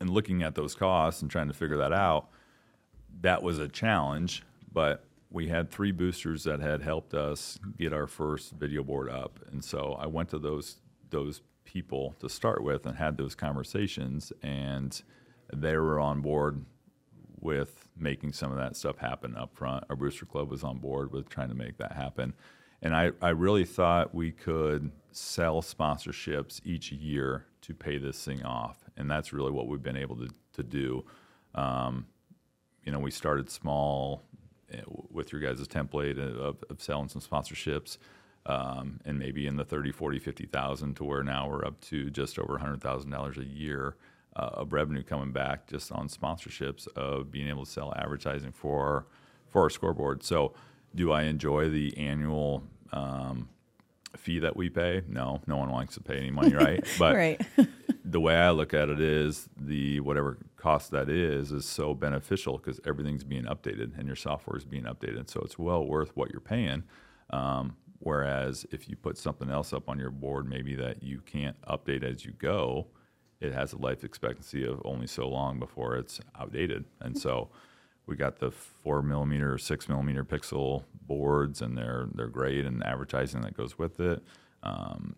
and 0.00 0.08
looking 0.08 0.42
at 0.42 0.54
those 0.54 0.74
costs 0.74 1.20
and 1.20 1.30
trying 1.30 1.48
to 1.48 1.54
figure 1.54 1.76
that 1.76 1.92
out, 1.92 2.30
that 3.20 3.42
was 3.42 3.58
a 3.58 3.68
challenge. 3.68 4.42
But 4.72 5.04
we 5.30 5.48
had 5.48 5.70
three 5.70 5.92
boosters 5.92 6.44
that 6.44 6.60
had 6.60 6.82
helped 6.82 7.14
us 7.14 7.58
get 7.78 7.92
our 7.92 8.06
first 8.06 8.52
video 8.52 8.82
board 8.82 9.10
up. 9.10 9.38
And 9.50 9.64
so 9.64 9.96
I 10.00 10.06
went 10.06 10.30
to 10.30 10.38
those 10.38 10.76
those 11.10 11.40
people 11.64 12.14
to 12.20 12.28
start 12.28 12.62
with 12.62 12.86
and 12.86 12.96
had 12.96 13.16
those 13.16 13.34
conversations, 13.34 14.32
and 14.42 15.02
they 15.52 15.76
were 15.76 16.00
on 16.00 16.20
board 16.20 16.64
with 17.40 17.88
making 17.96 18.32
some 18.32 18.50
of 18.50 18.58
that 18.58 18.76
stuff 18.76 18.98
happen 18.98 19.36
up 19.36 19.54
front. 19.54 19.84
Our 19.88 19.96
Booster 19.96 20.26
Club 20.26 20.50
was 20.50 20.64
on 20.64 20.78
board 20.78 21.12
with 21.12 21.28
trying 21.28 21.48
to 21.48 21.54
make 21.54 21.78
that 21.78 21.92
happen. 21.92 22.34
And 22.82 22.94
I, 22.94 23.12
I 23.20 23.30
really 23.30 23.64
thought 23.64 24.14
we 24.14 24.30
could 24.32 24.90
sell 25.12 25.62
sponsorships 25.62 26.60
each 26.64 26.92
year 26.92 27.46
to 27.62 27.74
pay 27.74 27.98
this 27.98 28.24
thing 28.24 28.42
off. 28.44 28.78
And 28.96 29.10
that's 29.10 29.32
really 29.32 29.50
what 29.50 29.66
we've 29.66 29.82
been 29.82 29.96
able 29.96 30.16
to, 30.16 30.28
to 30.54 30.62
do. 30.62 31.04
Um, 31.54 32.06
you 32.88 32.92
know, 32.92 33.00
we 33.00 33.10
started 33.10 33.50
small 33.50 34.22
eh, 34.72 34.80
with 35.12 35.30
your 35.30 35.42
guys' 35.42 35.68
template 35.68 36.18
of, 36.18 36.64
of 36.70 36.80
selling 36.80 37.06
some 37.10 37.20
sponsorships. 37.20 37.98
Um, 38.46 39.00
and 39.04 39.18
maybe 39.18 39.46
in 39.46 39.56
the 39.56 39.64
30, 39.64 39.92
40, 39.92 40.18
50,000 40.18 40.94
to 40.94 41.04
where 41.04 41.22
now 41.22 41.50
we're 41.50 41.66
up 41.66 41.78
to 41.82 42.08
just 42.08 42.38
over 42.38 42.58
$100,000 42.58 43.36
a 43.36 43.44
year 43.44 43.96
uh, 44.36 44.50
of 44.54 44.72
revenue 44.72 45.02
coming 45.02 45.32
back 45.32 45.66
just 45.66 45.92
on 45.92 46.08
sponsorships 46.08 46.88
of 46.96 47.30
being 47.30 47.46
able 47.46 47.66
to 47.66 47.70
sell 47.70 47.92
advertising 47.94 48.52
for 48.52 49.04
for 49.50 49.62
our 49.62 49.70
scoreboard. 49.70 50.22
So, 50.22 50.54
do 50.94 51.12
I 51.12 51.24
enjoy 51.24 51.68
the 51.68 51.96
annual 51.98 52.62
um, 52.92 53.50
fee 54.16 54.38
that 54.40 54.56
we 54.56 54.68
pay? 54.68 55.02
No, 55.08 55.40
no 55.46 55.56
one 55.56 55.70
wants 55.70 55.94
to 55.94 56.00
pay 56.00 56.16
any 56.18 56.30
money, 56.30 56.54
right? 56.54 56.84
But 56.98 57.14
right. 57.14 57.40
the 58.04 58.20
way 58.20 58.34
I 58.34 58.50
look 58.50 58.74
at 58.74 58.88
it 58.88 59.00
is 59.00 59.48
the 59.56 60.00
whatever 60.00 60.38
cost 60.56 60.90
that 60.90 61.08
is 61.08 61.52
is 61.52 61.64
so 61.64 61.94
beneficial 61.94 62.58
because 62.58 62.80
everything's 62.86 63.24
being 63.24 63.44
updated 63.44 63.96
and 63.98 64.06
your 64.06 64.16
software 64.16 64.56
is 64.56 64.64
being 64.64 64.84
updated, 64.84 65.30
so 65.30 65.40
it's 65.40 65.58
well 65.58 65.84
worth 65.84 66.16
what 66.16 66.30
you're 66.30 66.40
paying. 66.40 66.84
Um, 67.30 67.76
whereas 67.98 68.66
if 68.70 68.88
you 68.88 68.96
put 68.96 69.18
something 69.18 69.50
else 69.50 69.72
up 69.72 69.88
on 69.88 69.98
your 69.98 70.10
board, 70.10 70.48
maybe 70.48 70.74
that 70.76 71.02
you 71.02 71.20
can't 71.20 71.60
update 71.62 72.02
as 72.02 72.24
you 72.24 72.32
go, 72.32 72.86
it 73.40 73.52
has 73.52 73.72
a 73.72 73.78
life 73.78 74.04
expectancy 74.04 74.64
of 74.66 74.80
only 74.84 75.06
so 75.06 75.28
long 75.28 75.58
before 75.58 75.96
it's 75.96 76.20
outdated. 76.38 76.84
And 77.00 77.16
so 77.16 77.50
we 78.08 78.16
got 78.16 78.38
the 78.38 78.50
four 78.50 79.02
millimeter 79.02 79.52
or 79.52 79.58
six 79.58 79.88
millimeter 79.88 80.24
pixel 80.24 80.84
boards, 81.06 81.60
and 81.60 81.76
they're 81.76 82.08
they're 82.14 82.26
great, 82.26 82.64
and 82.64 82.82
advertising 82.82 83.42
that 83.42 83.56
goes 83.56 83.78
with 83.78 84.00
it. 84.00 84.24
Um, 84.62 85.14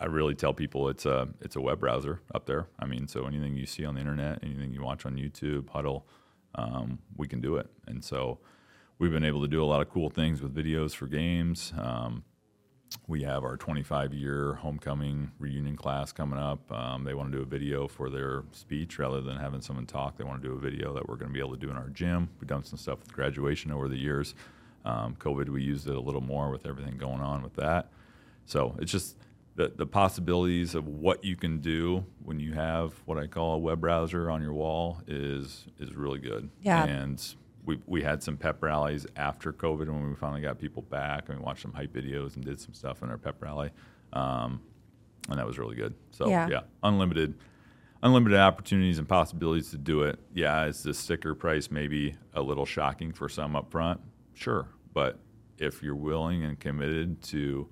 I 0.00 0.06
really 0.06 0.34
tell 0.34 0.54
people 0.54 0.88
it's 0.88 1.04
a 1.04 1.28
it's 1.40 1.56
a 1.56 1.60
web 1.60 1.78
browser 1.78 2.22
up 2.34 2.46
there. 2.46 2.66
I 2.78 2.86
mean, 2.86 3.06
so 3.06 3.26
anything 3.26 3.54
you 3.54 3.66
see 3.66 3.84
on 3.84 3.94
the 3.94 4.00
internet, 4.00 4.40
anything 4.42 4.72
you 4.72 4.82
watch 4.82 5.04
on 5.04 5.16
YouTube, 5.16 5.64
Hudl, 5.66 6.04
um, 6.54 6.98
we 7.16 7.28
can 7.28 7.40
do 7.40 7.56
it. 7.56 7.68
And 7.86 8.02
so 8.02 8.38
we've 8.98 9.12
been 9.12 9.24
able 9.24 9.42
to 9.42 9.48
do 9.48 9.62
a 9.62 9.66
lot 9.66 9.82
of 9.82 9.90
cool 9.90 10.08
things 10.08 10.40
with 10.40 10.54
videos 10.54 10.94
for 10.94 11.06
games. 11.06 11.74
Um, 11.78 12.24
we 13.06 13.22
have 13.22 13.44
our 13.44 13.56
25 13.56 14.14
year 14.14 14.54
homecoming 14.54 15.30
reunion 15.38 15.76
class 15.76 16.12
coming 16.12 16.38
up. 16.38 16.70
Um, 16.72 17.04
they 17.04 17.14
want 17.14 17.30
to 17.32 17.38
do 17.38 17.42
a 17.42 17.46
video 17.46 17.88
for 17.88 18.10
their 18.10 18.44
speech 18.52 18.98
rather 18.98 19.20
than 19.20 19.36
having 19.36 19.60
someone 19.60 19.86
talk. 19.86 20.16
They 20.16 20.24
want 20.24 20.42
to 20.42 20.48
do 20.48 20.54
a 20.54 20.58
video 20.58 20.94
that 20.94 21.08
we're 21.08 21.16
going 21.16 21.28
to 21.28 21.34
be 21.34 21.40
able 21.40 21.54
to 21.54 21.60
do 21.60 21.70
in 21.70 21.76
our 21.76 21.88
gym. 21.88 22.28
We've 22.40 22.48
done 22.48 22.64
some 22.64 22.78
stuff 22.78 23.00
with 23.00 23.12
graduation 23.12 23.72
over 23.72 23.88
the 23.88 23.96
years. 23.96 24.34
Um, 24.84 25.16
COVID, 25.18 25.48
we 25.48 25.62
used 25.62 25.88
it 25.88 25.94
a 25.94 26.00
little 26.00 26.20
more 26.20 26.50
with 26.50 26.66
everything 26.66 26.96
going 26.96 27.20
on 27.20 27.42
with 27.42 27.54
that. 27.54 27.90
So 28.46 28.76
it's 28.78 28.90
just 28.90 29.16
the, 29.56 29.72
the 29.74 29.86
possibilities 29.86 30.74
of 30.74 30.86
what 30.88 31.22
you 31.24 31.36
can 31.36 31.58
do 31.58 32.04
when 32.24 32.40
you 32.40 32.54
have 32.54 32.94
what 33.04 33.18
I 33.18 33.26
call 33.26 33.54
a 33.54 33.58
web 33.58 33.80
browser 33.80 34.30
on 34.30 34.40
your 34.40 34.54
wall 34.54 35.02
is 35.06 35.66
is 35.78 35.94
really 35.94 36.18
good. 36.18 36.50
Yeah. 36.62 36.84
And 36.84 37.22
we, 37.64 37.78
we 37.86 38.02
had 38.02 38.22
some 38.22 38.36
pep 38.36 38.62
rallies 38.62 39.06
after 39.16 39.52
COVID 39.52 39.86
when 39.86 40.08
we 40.08 40.16
finally 40.16 40.40
got 40.40 40.58
people 40.58 40.82
back 40.82 41.28
and 41.28 41.38
we 41.38 41.44
watched 41.44 41.62
some 41.62 41.72
hype 41.72 41.92
videos 41.92 42.36
and 42.36 42.44
did 42.44 42.60
some 42.60 42.74
stuff 42.74 43.02
in 43.02 43.10
our 43.10 43.18
pep 43.18 43.42
rally. 43.42 43.70
Um, 44.12 44.60
and 45.28 45.38
that 45.38 45.46
was 45.46 45.58
really 45.58 45.76
good. 45.76 45.94
So 46.10 46.28
yeah. 46.28 46.48
yeah, 46.48 46.60
unlimited, 46.82 47.34
unlimited 48.02 48.38
opportunities 48.38 48.98
and 48.98 49.08
possibilities 49.08 49.70
to 49.70 49.78
do 49.78 50.02
it. 50.02 50.18
Yeah, 50.34 50.64
is 50.66 50.82
the 50.82 50.94
sticker 50.94 51.34
price 51.34 51.70
maybe 51.70 52.16
a 52.34 52.42
little 52.42 52.66
shocking 52.66 53.12
for 53.12 53.28
some 53.28 53.54
up 53.54 53.70
front? 53.70 54.00
Sure, 54.34 54.66
but 54.92 55.18
if 55.58 55.82
you're 55.82 55.94
willing 55.94 56.44
and 56.44 56.58
committed 56.58 57.22
to 57.22 57.68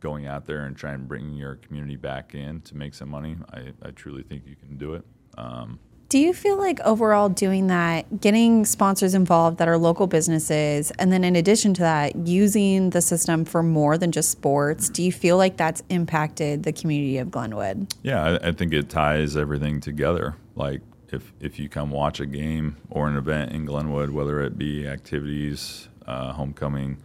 going 0.00 0.26
out 0.26 0.46
there 0.46 0.64
and 0.64 0.76
trying 0.76 0.98
to 0.98 1.04
bring 1.04 1.34
your 1.34 1.56
community 1.56 1.96
back 1.96 2.34
in 2.34 2.60
to 2.62 2.76
make 2.76 2.94
some 2.94 3.10
money, 3.10 3.36
I, 3.52 3.72
I 3.82 3.90
truly 3.90 4.22
think 4.22 4.46
you 4.46 4.56
can 4.56 4.76
do 4.76 4.94
it. 4.94 5.04
Um, 5.36 5.78
do 6.08 6.18
you 6.18 6.32
feel 6.32 6.56
like 6.56 6.78
overall 6.80 7.28
doing 7.28 7.66
that, 7.66 8.20
getting 8.20 8.64
sponsors 8.64 9.14
involved 9.14 9.58
that 9.58 9.66
are 9.66 9.76
local 9.76 10.06
businesses, 10.06 10.92
and 10.92 11.12
then 11.12 11.24
in 11.24 11.34
addition 11.34 11.74
to 11.74 11.80
that, 11.82 12.14
using 12.26 12.90
the 12.90 13.00
system 13.00 13.44
for 13.44 13.62
more 13.62 13.98
than 13.98 14.12
just 14.12 14.30
sports, 14.30 14.88
do 14.88 15.02
you 15.02 15.10
feel 15.10 15.36
like 15.36 15.56
that's 15.56 15.82
impacted 15.88 16.62
the 16.62 16.72
community 16.72 17.18
of 17.18 17.30
Glenwood? 17.30 17.92
Yeah, 18.02 18.22
I, 18.22 18.48
I 18.48 18.52
think 18.52 18.72
it 18.72 18.88
ties 18.88 19.36
everything 19.36 19.80
together. 19.80 20.36
Like 20.54 20.80
if 21.08 21.32
if 21.40 21.58
you 21.58 21.68
come 21.68 21.90
watch 21.90 22.20
a 22.20 22.26
game 22.26 22.76
or 22.90 23.08
an 23.08 23.16
event 23.16 23.52
in 23.52 23.64
Glenwood, 23.64 24.10
whether 24.10 24.40
it 24.42 24.56
be 24.56 24.86
activities, 24.86 25.88
uh, 26.06 26.32
homecoming, 26.32 26.98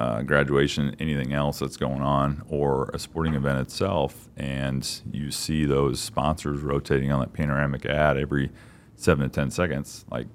uh, 0.00 0.22
graduation, 0.22 0.96
anything 0.98 1.34
else 1.34 1.58
that's 1.58 1.76
going 1.76 2.00
on, 2.00 2.42
or 2.48 2.88
a 2.94 2.98
sporting 2.98 3.34
event 3.34 3.58
itself, 3.58 4.30
and 4.38 5.02
you 5.12 5.30
see 5.30 5.66
those 5.66 6.00
sponsors 6.00 6.62
rotating 6.62 7.12
on 7.12 7.20
that 7.20 7.34
panoramic 7.34 7.84
ad 7.84 8.16
every 8.16 8.50
seven 8.96 9.28
to 9.28 9.34
ten 9.34 9.50
seconds, 9.50 10.06
like 10.10 10.26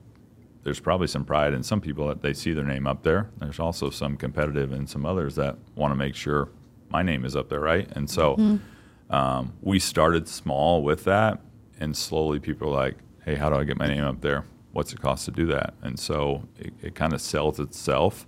there's 0.61 0.79
probably 0.79 1.07
some 1.07 1.25
pride 1.25 1.51
in 1.51 1.63
some 1.63 1.81
people 1.81 2.07
that 2.07 2.21
they 2.21 2.31
see 2.31 2.53
their 2.53 2.63
name 2.63 2.85
up 2.85 3.01
there. 3.01 3.31
There's 3.39 3.59
also 3.59 3.89
some 3.89 4.17
competitive 4.17 4.71
and 4.71 4.87
some 4.87 5.03
others 5.03 5.33
that 5.35 5.57
want 5.73 5.91
to 5.91 5.95
make 5.95 6.13
sure 6.13 6.49
my 6.89 7.01
name 7.01 7.25
is 7.25 7.35
up 7.35 7.49
there, 7.49 7.59
right? 7.59 7.91
And 7.95 8.07
so 8.07 8.35
mm-hmm. 8.35 9.15
um, 9.15 9.53
we 9.63 9.79
started 9.79 10.27
small 10.27 10.83
with 10.83 11.05
that, 11.05 11.39
and 11.79 11.97
slowly 11.97 12.39
people 12.39 12.67
are 12.67 12.83
like, 12.83 12.97
"Hey, 13.23 13.33
how 13.33 13.49
do 13.49 13.55
I 13.55 13.63
get 13.63 13.77
my 13.77 13.87
name 13.87 14.03
up 14.03 14.21
there? 14.21 14.45
What's 14.73 14.93
it 14.93 15.01
cost 15.01 15.25
to 15.25 15.31
do 15.31 15.47
that?" 15.47 15.73
And 15.81 15.99
so 15.99 16.43
it, 16.59 16.71
it 16.83 16.93
kind 16.93 17.13
of 17.13 17.21
sells 17.21 17.59
itself. 17.59 18.27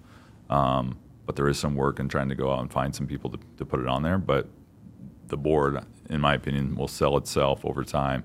Um, 0.50 0.98
but 1.28 1.36
there 1.36 1.48
is 1.48 1.60
some 1.60 1.76
work 1.76 2.00
in 2.00 2.10
trying 2.10 2.30
to 2.30 2.36
go 2.36 2.52
out 2.52 2.62
and 2.62 2.72
find 2.72 2.96
some 2.96 3.06
people 3.06 3.30
to, 3.30 3.38
to 3.58 3.66
put 3.66 3.80
it 3.80 3.88
on 3.88 4.02
there. 4.02 4.18
But 4.18 4.48
the 5.28 5.38
board, 5.38 5.84
in 6.10 6.22
my 6.22 6.34
opinion, 6.34 6.76
will 6.76 6.88
sell 6.88 7.18
itself 7.18 7.64
over 7.66 7.84
time. 7.84 8.24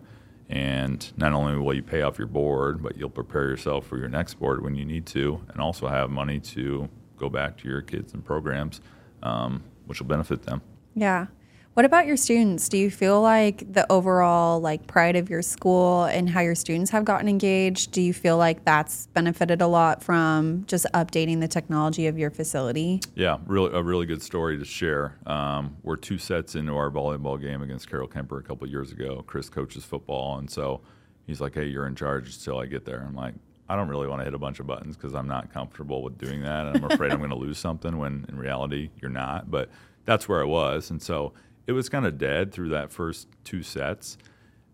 And 0.48 1.12
not 1.16 1.32
only 1.32 1.58
will 1.58 1.74
you 1.74 1.82
pay 1.82 2.02
off 2.02 2.16
your 2.16 2.28
board, 2.28 2.82
but 2.82 2.96
you'll 2.96 3.10
prepare 3.10 3.48
yourself 3.48 3.86
for 3.86 3.98
your 3.98 4.08
next 4.08 4.34
board 4.34 4.62
when 4.62 4.76
you 4.76 4.84
need 4.84 5.04
to, 5.06 5.42
and 5.48 5.60
also 5.60 5.88
have 5.88 6.10
money 6.10 6.38
to 6.40 6.88
go 7.16 7.28
back 7.28 7.58
to 7.58 7.68
your 7.68 7.82
kids 7.82 8.14
and 8.14 8.24
programs, 8.24 8.80
um, 9.22 9.62
which 9.86 10.00
will 10.00 10.06
benefit 10.06 10.42
them. 10.44 10.62
Yeah. 10.94 11.26
What 11.74 11.86
about 11.86 12.06
your 12.06 12.18
students? 12.18 12.68
Do 12.68 12.76
you 12.76 12.90
feel 12.90 13.22
like 13.22 13.72
the 13.72 13.90
overall 13.90 14.60
like 14.60 14.86
pride 14.86 15.16
of 15.16 15.30
your 15.30 15.40
school 15.40 16.04
and 16.04 16.28
how 16.28 16.40
your 16.40 16.54
students 16.54 16.90
have 16.90 17.06
gotten 17.06 17.28
engaged? 17.28 17.92
Do 17.92 18.02
you 18.02 18.12
feel 18.12 18.36
like 18.36 18.66
that's 18.66 19.06
benefited 19.14 19.62
a 19.62 19.66
lot 19.66 20.02
from 20.02 20.66
just 20.66 20.84
updating 20.92 21.40
the 21.40 21.48
technology 21.48 22.08
of 22.08 22.18
your 22.18 22.28
facility? 22.28 23.00
Yeah, 23.14 23.38
really 23.46 23.74
a 23.74 23.82
really 23.82 24.04
good 24.04 24.20
story 24.20 24.58
to 24.58 24.66
share. 24.66 25.16
Um, 25.24 25.78
we're 25.82 25.96
two 25.96 26.18
sets 26.18 26.56
into 26.56 26.76
our 26.76 26.90
volleyball 26.90 27.40
game 27.40 27.62
against 27.62 27.88
Carroll 27.88 28.08
Kuemper 28.08 28.38
a 28.38 28.42
couple 28.42 28.68
years 28.68 28.92
ago. 28.92 29.24
Chris 29.26 29.48
coaches 29.48 29.82
football, 29.82 30.36
and 30.36 30.50
so 30.50 30.82
he's 31.26 31.40
like, 31.40 31.54
"Hey, 31.54 31.68
you're 31.68 31.86
in 31.86 31.94
charge 31.94 32.36
until 32.36 32.58
I 32.58 32.66
get 32.66 32.84
there." 32.84 33.00
I'm 33.00 33.16
like, 33.16 33.32
I 33.70 33.76
don't 33.76 33.88
really 33.88 34.08
want 34.08 34.20
to 34.20 34.24
hit 34.24 34.34
a 34.34 34.38
bunch 34.38 34.60
of 34.60 34.66
buttons 34.66 34.94
because 34.94 35.14
I'm 35.14 35.26
not 35.28 35.50
comfortable 35.50 36.02
with 36.02 36.18
doing 36.18 36.42
that. 36.42 36.66
And 36.66 36.84
I'm 36.84 36.90
afraid 36.90 37.12
I'm 37.12 37.18
going 37.18 37.30
to 37.30 37.36
lose 37.36 37.56
something 37.56 37.96
when 37.96 38.26
in 38.28 38.36
reality 38.36 38.90
you're 39.00 39.10
not. 39.10 39.50
But 39.50 39.70
that's 40.04 40.28
where 40.28 40.42
I 40.42 40.44
was. 40.44 40.90
And 40.90 41.00
so 41.00 41.32
it 41.66 41.72
was 41.72 41.88
kind 41.88 42.06
of 42.06 42.18
dead 42.18 42.52
through 42.52 42.70
that 42.70 42.92
first 42.92 43.28
two 43.44 43.62
sets, 43.62 44.18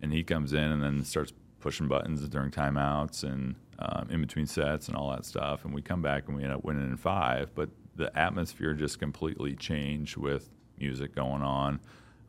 and 0.01 0.13
he 0.13 0.23
comes 0.23 0.53
in 0.53 0.63
and 0.63 0.83
then 0.83 1.05
starts 1.05 1.33
pushing 1.61 1.89
buttons 1.89 2.27
during 2.29 2.51
timeouts 2.51 3.25
and 3.25 3.57
um, 3.79 4.09
in 4.11 4.21
between 4.21 4.47
sets 4.47 4.89
and 4.89 4.97
all 4.97 5.11
that 5.11 5.25
stuff. 5.25 5.65
And 5.65 5.75
we 5.75 5.83
come 5.83 6.03
back 6.03 6.29
and 6.29 6.37
we 6.37 6.45
end 6.45 6.53
up 6.53 6.65
winning 6.65 6.89
in 6.89 6.97
five, 6.97 7.55
but 7.55 7.69
the 7.97 8.17
atmosphere 8.17 8.75
just 8.75 8.99
completely 8.99 9.55
changed 9.55 10.17
with 10.17 10.49
music 10.79 11.15
going 11.15 11.43
on, 11.43 11.81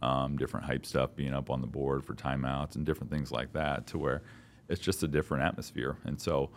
um, 0.01 0.35
different 0.35 0.65
hype 0.65 0.85
stuff 0.85 1.15
being 1.15 1.33
up 1.33 1.49
on 1.49 1.61
the 1.61 1.67
board 1.67 2.03
for 2.03 2.15
timeouts 2.15 2.75
and 2.75 2.85
different 2.85 3.11
things 3.11 3.31
like 3.31 3.53
that, 3.53 3.85
to 3.87 3.97
where 3.97 4.23
it's 4.67 4.81
just 4.81 5.03
a 5.03 5.07
different 5.07 5.43
atmosphere. 5.43 5.97
And 6.05 6.19
so 6.19 6.49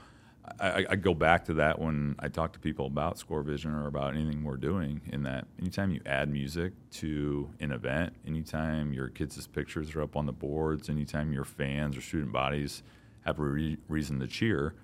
I, 0.58 0.84
I, 0.90 0.96
go 0.96 1.14
back 1.14 1.44
to 1.44 1.54
that 1.54 1.78
when 1.78 2.16
I 2.18 2.26
talk 2.26 2.52
to 2.54 2.58
people 2.58 2.87
about 2.87 3.16
Score 3.16 3.42
Vision 3.42 3.72
or 3.75 3.87
about 3.87 4.14
anything 4.14 4.42
we're 4.42 4.56
doing. 4.56 5.00
In 5.12 5.22
that, 5.22 5.46
anytime 5.61 5.92
you 5.92 6.00
add 6.04 6.28
music 6.28 6.72
to 6.92 7.49
an 7.61 7.70
event, 7.70 8.14
anytime 8.26 8.92
your 8.92 9.08
kids' 9.08 9.46
pictures 9.46 9.94
are 9.94 10.02
up 10.02 10.16
on 10.16 10.26
the 10.26 10.32
boards, 10.32 10.88
anytime 10.88 11.32
your 11.32 11.44
fans 11.44 11.96
or 11.96 12.00
student 12.00 12.32
bodies 12.32 12.82
have 13.25 13.38
a 13.38 13.42
re- 13.42 13.78
reason 13.88 14.18
to 14.18 14.26
cheer, 14.26 14.75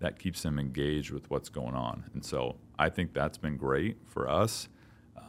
that 0.00 0.18
keeps 0.18 0.42
them 0.42 0.58
engaged 0.58 1.12
with 1.12 1.30
what's 1.30 1.48
going 1.48 1.74
on. 1.74 2.10
And 2.12 2.24
so 2.24 2.56
I 2.76 2.88
think 2.88 3.14
that's 3.14 3.38
been 3.38 3.56
great 3.56 3.96
for 4.06 4.28
us. 4.28 4.68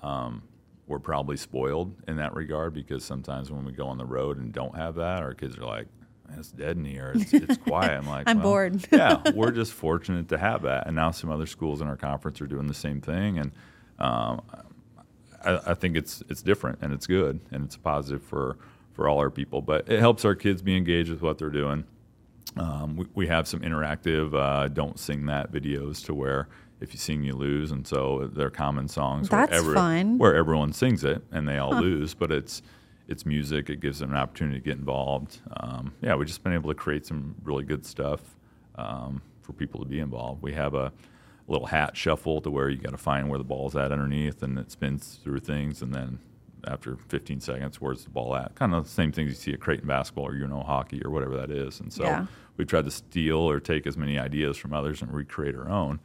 Um, 0.01 0.41
we're 0.87 0.99
probably 0.99 1.37
spoiled 1.37 1.95
in 2.07 2.17
that 2.17 2.33
regard 2.33 2.73
because 2.73 3.03
sometimes 3.03 3.51
when 3.51 3.65
we 3.65 3.71
go 3.71 3.87
on 3.87 3.97
the 3.97 4.05
road 4.05 4.37
and 4.37 4.51
don't 4.51 4.75
have 4.75 4.95
that, 4.95 5.21
our 5.21 5.33
kids 5.33 5.57
are 5.57 5.65
like, 5.65 5.87
it's 6.37 6.51
dead 6.51 6.77
in 6.77 6.85
here. 6.85 7.13
It's, 7.15 7.33
it's 7.33 7.57
quiet. 7.57 7.91
I'm 7.91 8.07
like, 8.07 8.27
I'm 8.29 8.37
well, 8.37 8.51
bored. 8.51 8.87
yeah, 8.91 9.21
we're 9.33 9.51
just 9.51 9.73
fortunate 9.73 10.29
to 10.29 10.37
have 10.37 10.63
that. 10.63 10.87
And 10.87 10.95
now 10.95 11.11
some 11.11 11.29
other 11.29 11.45
schools 11.45 11.81
in 11.81 11.87
our 11.87 11.97
conference 11.97 12.41
are 12.41 12.47
doing 12.47 12.67
the 12.67 12.73
same 12.73 13.01
thing. 13.01 13.37
And 13.37 13.51
um, 13.99 14.41
I, 15.43 15.59
I, 15.67 15.73
think 15.73 15.95
it's 15.95 16.23
it's 16.29 16.41
different 16.41 16.79
and 16.81 16.93
it's 16.93 17.07
good 17.07 17.39
and 17.51 17.63
it's 17.63 17.77
positive 17.77 18.23
for 18.23 18.57
for 18.93 19.07
all 19.07 19.19
our 19.19 19.29
people. 19.29 19.61
But 19.61 19.89
it 19.89 19.99
helps 19.99 20.25
our 20.25 20.35
kids 20.35 20.61
be 20.61 20.75
engaged 20.75 21.09
with 21.09 21.21
what 21.21 21.37
they're 21.37 21.49
doing. 21.49 21.85
Um, 22.57 22.95
we, 22.95 23.05
we, 23.15 23.27
have 23.27 23.47
some 23.47 23.61
interactive 23.61 24.33
uh, 24.33 24.67
"Don't 24.69 24.99
Sing 24.99 25.25
That" 25.25 25.51
videos 25.51 26.03
to 26.05 26.13
where 26.13 26.47
if 26.81 26.93
you 26.93 26.99
sing, 26.99 27.23
you 27.23 27.33
lose, 27.33 27.71
and 27.71 27.87
so 27.87 28.29
they're 28.33 28.49
common 28.49 28.87
songs 28.87 29.29
That's 29.29 29.51
where, 29.51 29.59
every, 29.59 29.75
fun. 29.75 30.17
where 30.17 30.35
everyone 30.35 30.73
sings 30.73 31.03
it 31.03 31.23
and 31.31 31.47
they 31.47 31.57
all 31.57 31.73
huh. 31.73 31.81
lose. 31.81 32.13
But 32.13 32.31
it's 32.31 32.61
it's 33.07 33.25
music. 33.25 33.69
It 33.69 33.79
gives 33.79 33.99
them 33.99 34.11
an 34.11 34.17
opportunity 34.17 34.59
to 34.59 34.63
get 34.63 34.77
involved. 34.77 35.39
Um, 35.57 35.93
yeah, 36.01 36.15
we've 36.15 36.27
just 36.27 36.43
been 36.43 36.53
able 36.53 36.69
to 36.69 36.75
create 36.75 37.05
some 37.05 37.35
really 37.43 37.63
good 37.63 37.85
stuff 37.85 38.21
um, 38.75 39.21
for 39.41 39.53
people 39.53 39.79
to 39.79 39.85
be 39.85 39.99
involved. 39.99 40.41
We 40.41 40.53
have 40.53 40.73
a 40.73 40.91
little 41.47 41.67
hat 41.67 41.95
shuffle 41.95 42.41
to 42.41 42.49
where 42.49 42.69
you 42.69 42.77
got 42.77 42.91
to 42.91 42.97
find 42.97 43.29
where 43.29 43.37
the 43.37 43.43
ball's 43.43 43.75
at 43.75 43.91
underneath, 43.91 44.41
and 44.41 44.57
it 44.57 44.71
spins 44.71 45.19
through 45.23 45.39
things, 45.39 45.81
and 45.81 45.93
then 45.93 46.19
after 46.67 46.97
15 47.09 47.39
seconds, 47.39 47.79
where's 47.79 48.03
the 48.03 48.09
ball 48.09 48.35
at? 48.35 48.55
Kind 48.55 48.73
of 48.73 48.85
the 48.85 48.89
same 48.89 49.11
things 49.11 49.29
you 49.29 49.35
see 49.35 49.53
at 49.53 49.59
Creighton 49.59 49.87
basketball 49.87 50.27
or 50.27 50.35
you 50.35 50.47
know 50.47 50.61
hockey 50.61 51.01
or 51.03 51.11
whatever 51.11 51.37
that 51.37 51.51
is. 51.51 51.79
And 51.79 51.93
so 51.93 52.03
yeah. 52.03 52.25
we 52.57 52.65
tried 52.65 52.85
to 52.85 52.91
steal 52.91 53.37
or 53.37 53.59
take 53.59 53.85
as 53.85 53.97
many 53.97 54.17
ideas 54.17 54.57
from 54.57 54.73
others 54.73 55.01
and 55.01 55.13
recreate 55.13 55.55
our 55.55 55.69
own, 55.69 55.99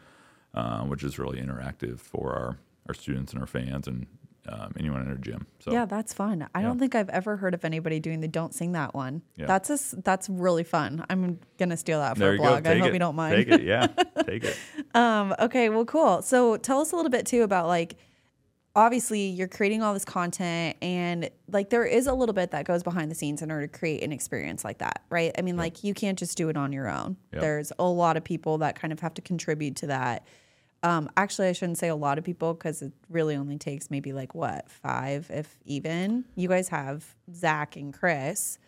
uh, 0.54 0.83
which 0.83 1.02
is 1.02 1.19
really 1.19 1.40
interactive 1.40 1.99
for 1.99 2.33
our 2.35 2.59
our 2.88 2.95
students 2.95 3.33
and 3.33 3.40
our 3.40 3.47
fans 3.47 3.87
and 3.87 4.07
um, 4.50 4.73
anyone 4.78 5.00
in 5.02 5.07
her 5.07 5.16
gym. 5.16 5.47
So 5.61 5.73
yeah, 5.73 5.85
that's 5.85 6.12
fun. 6.12 6.49
I 6.54 6.61
yeah. 6.61 6.66
don't 6.66 6.78
think 6.78 6.95
I've 6.95 7.09
ever 7.11 7.37
heard 7.37 7.54
of 7.54 7.64
anybody 7.64 8.00
doing 8.00 8.21
the 8.21 8.28
"Don't 8.28 8.54
Sing 8.54 8.73
That" 8.73 8.95
one. 8.95 9.23
Yeah. 9.37 9.47
That's 9.47 9.71
a, 9.71 9.97
that's 10.02 10.28
really 10.28 10.64
fun. 10.64 11.04
I'm 11.09 11.38
gonna 11.59 11.76
steal 11.76 12.00
that 12.00 12.14
for 12.14 12.21
there 12.21 12.35
a 12.35 12.37
blog. 12.37 12.66
I 12.66 12.78
hope 12.78 12.88
it. 12.88 12.92
you 12.95 12.99
don't 12.99 13.16
mind. 13.16 13.37
Take 13.37 13.49
it, 13.49 13.62
yeah, 13.62 13.87
take 14.26 14.45
it. 14.45 14.57
Um, 14.95 15.35
okay, 15.38 15.69
well, 15.69 15.85
cool. 15.85 16.23
So 16.23 16.57
tell 16.57 16.80
us 16.80 16.92
a 16.92 16.97
little 16.97 17.11
bit 17.11 17.26
too 17.26 17.42
about 17.42 17.66
like. 17.66 17.97
Obviously, 18.76 19.26
you're 19.26 19.49
creating 19.49 19.83
all 19.83 19.92
this 19.92 20.04
content, 20.04 20.76
and 20.80 21.28
like 21.50 21.71
there 21.71 21.85
is 21.85 22.07
a 22.07 22.14
little 22.14 22.33
bit 22.33 22.52
that 22.52 22.64
goes 22.64 22.85
behind 22.85 23.11
the 23.11 23.16
scenes 23.16 23.42
in 23.42 23.50
order 23.50 23.66
to 23.66 23.78
create 23.78 24.04
an 24.04 24.12
experience 24.12 24.64
like 24.64 24.78
that, 24.78 25.02
right? 25.11 25.33
I 25.37 25.42
mean, 25.42 25.57
yep. 25.57 25.64
like 25.64 25.83
you 25.83 25.92
can't 25.92 26.16
just 26.16 26.37
do 26.38 26.49
it 26.50 26.57
on 26.57 26.73
your 26.73 26.88
own. 26.88 27.16
Yep. 27.33 27.40
There's 27.42 27.73
a 27.80 27.85
lot 27.85 28.16
of 28.16 28.23
people 28.23 28.59
that 28.59 28.78
kind 28.78 28.92
of 28.92 29.00
have 29.00 29.12
to 29.14 29.23
contribute 29.23 29.75
to 29.76 29.88
that 29.88 30.25
um, 30.82 31.10
actually, 31.16 31.49
I 31.49 31.52
shouldn't 31.52 31.78
say 31.78 31.88
a 31.88 31.96
lot 31.96 32.18
of 32.18 32.25
people 32.25 32.54
because 32.54 32.80
it 32.82 32.92
really 33.08 33.37
only 33.37 33.58
takes 33.58 33.90
maybe 33.90 34.12
like 34.12 34.34
what 34.34 34.70
five, 34.70 35.30
if 35.30 35.58
even. 35.64 36.25
You 36.37 36.49
guys 36.49 36.68
have 36.68 37.14
Zach 37.34 37.76
and 37.76 37.92
Chris. 37.92 38.58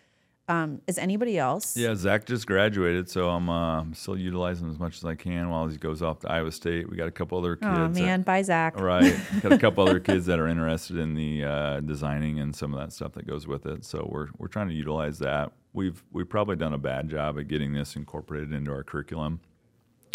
Um, 0.49 0.83
is 0.87 0.99
anybody 0.99 1.39
else? 1.39 1.77
Yeah, 1.77 1.95
Zach 1.95 2.27
just 2.27 2.47
graduated, 2.47 3.09
so 3.09 3.31
I'm, 3.31 3.49
uh, 3.49 3.85
still 3.95 4.19
utilizing 4.19 4.69
as 4.69 4.79
much 4.79 4.97
as 4.97 5.05
I 5.05 5.15
can 5.15 5.49
while 5.49 5.69
he 5.69 5.77
goes 5.79 6.03
off 6.03 6.19
to 6.21 6.31
Iowa 6.31 6.51
State. 6.51 6.91
We 6.91 6.97
got 6.97 7.07
a 7.07 7.13
couple 7.13 7.39
other 7.39 7.55
kids. 7.55 7.71
Oh 7.73 7.89
man, 7.89 8.21
that, 8.21 8.27
bye 8.27 8.43
Zach. 8.43 8.79
Right, 8.79 9.17
got 9.41 9.53
a 9.53 9.59
couple 9.59 9.89
other 9.89 10.01
kids 10.01 10.27
that 10.27 10.39
are 10.39 10.49
interested 10.49 10.99
in 10.99 11.15
the 11.15 11.45
uh, 11.45 11.81
designing 11.81 12.41
and 12.41 12.55
some 12.55 12.75
of 12.75 12.81
that 12.81 12.93
stuff 12.93 13.13
that 13.13 13.27
goes 13.27 13.47
with 13.47 13.65
it. 13.67 13.85
So 13.85 14.07
we're 14.11 14.29
we're 14.37 14.49
trying 14.49 14.69
to 14.69 14.75
utilize 14.75 15.19
that. 15.21 15.53
We've 15.73 16.03
we've 16.11 16.29
probably 16.29 16.57
done 16.57 16.75
a 16.75 16.79
bad 16.79 17.09
job 17.09 17.39
at 17.39 17.49
getting 17.49 17.73
this 17.73 17.97
incorporated 17.97 18.53
into 18.53 18.73
our 18.73 18.83
curriculum 18.83 19.41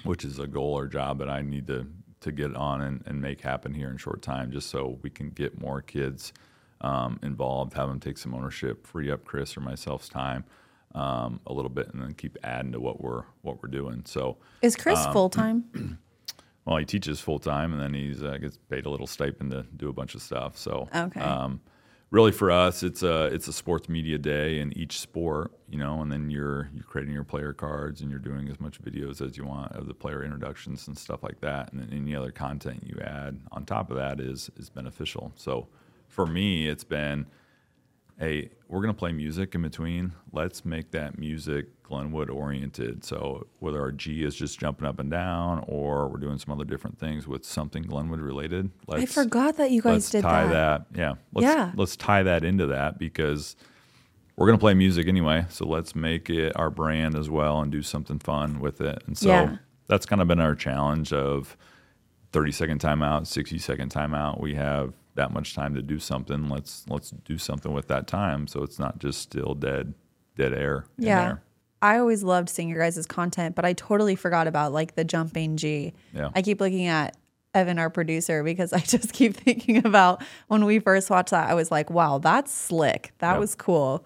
which 0.07 0.23
is 0.23 0.39
a 0.39 0.47
goal 0.47 0.73
or 0.77 0.87
job 0.87 1.19
that 1.19 1.29
I 1.29 1.41
need 1.41 1.67
to 1.67 1.87
to 2.19 2.31
get 2.31 2.55
on 2.55 2.81
and, 2.81 3.03
and 3.05 3.21
make 3.21 3.41
happen 3.41 3.73
here 3.73 3.89
in 3.89 3.97
short 3.97 4.23
time, 4.23 4.51
just 4.51 4.69
so 4.69 4.97
we 5.03 5.09
can 5.09 5.29
get 5.29 5.61
more 5.61 5.81
kids 5.81 6.33
um, 6.81 7.19
involved, 7.21 7.73
have 7.73 7.89
them 7.89 7.99
take 7.99 8.17
some 8.17 8.33
ownership, 8.33 8.87
free 8.87 9.11
up 9.11 9.23
Chris 9.23 9.55
or 9.55 9.61
myself's 9.61 10.09
time 10.09 10.43
um, 10.95 11.39
a 11.45 11.53
little 11.53 11.69
bit, 11.69 11.93
and 11.93 12.01
then 12.01 12.13
keep 12.13 12.37
adding 12.43 12.71
to 12.71 12.79
what 12.79 13.01
we're 13.01 13.23
what 13.41 13.61
we're 13.61 13.69
doing. 13.69 14.01
So 14.05 14.37
is 14.61 14.75
Chris 14.75 14.99
um, 14.99 15.13
full 15.13 15.29
time? 15.29 15.99
well, 16.65 16.77
he 16.77 16.85
teaches 16.85 17.19
full 17.19 17.39
time, 17.39 17.73
and 17.73 17.81
then 17.81 17.93
he's 17.93 18.23
uh, 18.23 18.37
gets 18.37 18.57
paid 18.57 18.85
a 18.85 18.89
little 18.89 19.07
stipend 19.07 19.51
to 19.51 19.65
do 19.75 19.89
a 19.89 19.93
bunch 19.93 20.15
of 20.15 20.21
stuff. 20.21 20.57
So 20.57 20.87
okay 20.93 21.19
um, 21.19 21.61
really 22.09 22.31
for 22.31 22.49
us 22.49 22.83
it's 22.83 23.03
a 23.03 23.25
it's 23.25 23.47
a 23.47 23.53
sports 23.53 23.89
media 23.89 24.17
day 24.17 24.59
in 24.59 24.71
each 24.77 24.99
sport 24.99 25.51
you 25.69 25.77
know 25.77 26.01
and 26.01 26.11
then 26.11 26.29
you're 26.29 26.69
you're 26.73 26.83
creating 26.83 27.13
your 27.13 27.23
player 27.23 27.51
cards 27.51 28.01
and 28.01 28.09
you're 28.09 28.19
doing 28.19 28.47
as 28.47 28.59
much 28.59 28.81
videos 28.81 29.25
as 29.25 29.37
you 29.37 29.45
want 29.45 29.71
of 29.73 29.87
the 29.87 29.93
player 29.93 30.23
introductions 30.23 30.87
and 30.87 30.97
stuff 30.97 31.21
like 31.21 31.41
that 31.41 31.71
and 31.73 31.81
then 31.81 31.89
any 31.91 32.15
other 32.15 32.31
content 32.31 32.81
you 32.85 32.97
add 33.01 33.39
on 33.51 33.65
top 33.65 33.91
of 33.91 33.97
that 33.97 34.19
is 34.19 34.49
is 34.57 34.69
beneficial 34.69 35.31
so 35.35 35.67
for 36.07 36.25
me, 36.25 36.67
it's 36.67 36.83
been, 36.83 37.27
hey, 38.19 38.49
we're 38.67 38.81
to 38.93 38.97
play 38.97 39.11
music 39.11 39.53
in 39.55 39.61
between. 39.61 40.13
Let's 40.31 40.65
make 40.65 40.91
that 40.91 41.17
music 41.17 41.67
Glenwood 41.87 42.29
oriented. 42.29 43.03
So 43.03 43.47
whether 43.59 43.79
our 43.81 43.91
G 43.91 44.23
is 44.23 44.35
just 44.35 44.59
jumping 44.59 44.85
up 44.87 44.99
and 44.99 45.09
down, 45.09 45.63
or 45.67 46.07
we're 46.07 46.19
doing 46.19 46.37
some 46.37 46.53
other 46.53 46.65
different 46.65 46.99
things 46.99 47.27
with 47.27 47.45
something 47.45 47.83
Glenwood 47.83 48.19
related. 48.19 48.69
I 48.89 49.05
forgot 49.05 49.57
that 49.57 49.71
you 49.71 49.81
guys 49.81 49.93
let's 49.93 50.09
did 50.11 50.21
tie 50.23 50.47
that. 50.47 50.91
that. 50.91 50.97
Yeah. 50.99 51.13
Let's, 51.33 51.43
Yeah. 51.43 51.71
Let's 51.75 51.95
tie 51.95 52.23
that 52.23 52.43
into 52.43 52.65
that 52.67 52.99
because 52.99 53.55
we're 54.35 54.47
going 54.47 54.57
to 54.59 54.61
play 54.61 54.73
music 54.73 55.07
anyway. 55.07 55.45
So 55.49 55.65
let's 55.65 55.95
make 55.95 56.29
it 56.29 56.53
our 56.55 56.69
brand 56.69 57.15
as 57.15 57.29
well 57.29 57.61
and 57.61 57.71
do 57.71 57.81
something 57.81 58.19
fun 58.19 58.59
with 58.59 58.81
it. 58.81 59.01
And 59.07 59.17
so 59.17 59.29
Yeah. 59.29 59.57
that's 59.87 60.05
kind 60.05 60.21
of 60.21 60.27
been 60.27 60.39
our 60.39 60.55
challenge 60.55 61.11
of 61.13 61.57
30 62.33 62.51
second 62.51 62.81
timeout, 62.81 63.25
60 63.27 63.57
second 63.57 63.91
timeout. 63.91 64.39
We 64.41 64.55
have 64.55 64.93
that 65.15 65.31
much 65.33 65.55
time 65.55 65.73
to 65.73 65.81
do 65.81 65.97
something. 65.97 66.49
Let's 66.49 66.85
let's 66.89 67.09
do 67.09 67.37
something 67.39 67.73
with 67.73 67.87
that 67.87 68.05
time 68.05 68.45
so 68.45 68.61
it's 68.61 68.77
not 68.77 68.99
just 68.99 69.19
still 69.21 69.55
dead 69.55 69.95
dead 70.35 70.53
air 70.53 70.85
in 70.99 71.05
Yeah. 71.05 71.37
I 71.81 71.97
always 71.99 72.23
loved 72.23 72.49
seeing 72.49 72.69
your 72.69 72.79
guys' 72.79 73.05
content, 73.05 73.55
but 73.55 73.65
I 73.65 73.73
totally 73.73 74.15
forgot 74.15 74.47
about 74.47 74.73
like 74.73 74.95
the 74.95 75.03
jumping 75.03 75.57
G. 75.57 75.93
Yeah. 76.13 76.29
I 76.35 76.41
keep 76.41 76.59
looking 76.59 76.87
at 76.87 77.15
Evan, 77.53 77.79
our 77.79 77.89
producer, 77.89 78.43
because 78.43 78.73
I 78.73 78.79
just 78.79 79.13
keep 79.13 79.35
thinking 79.35 79.85
about 79.85 80.23
when 80.47 80.65
we 80.65 80.79
first 80.79 81.09
watched 81.09 81.31
that. 81.31 81.49
I 81.49 81.53
was 81.53 81.71
like, 81.71 81.89
wow, 81.89 82.17
that's 82.17 82.51
slick. 82.53 83.13
That 83.19 83.33
Yep. 83.33 83.39
was 83.39 83.55
cool. 83.55 84.05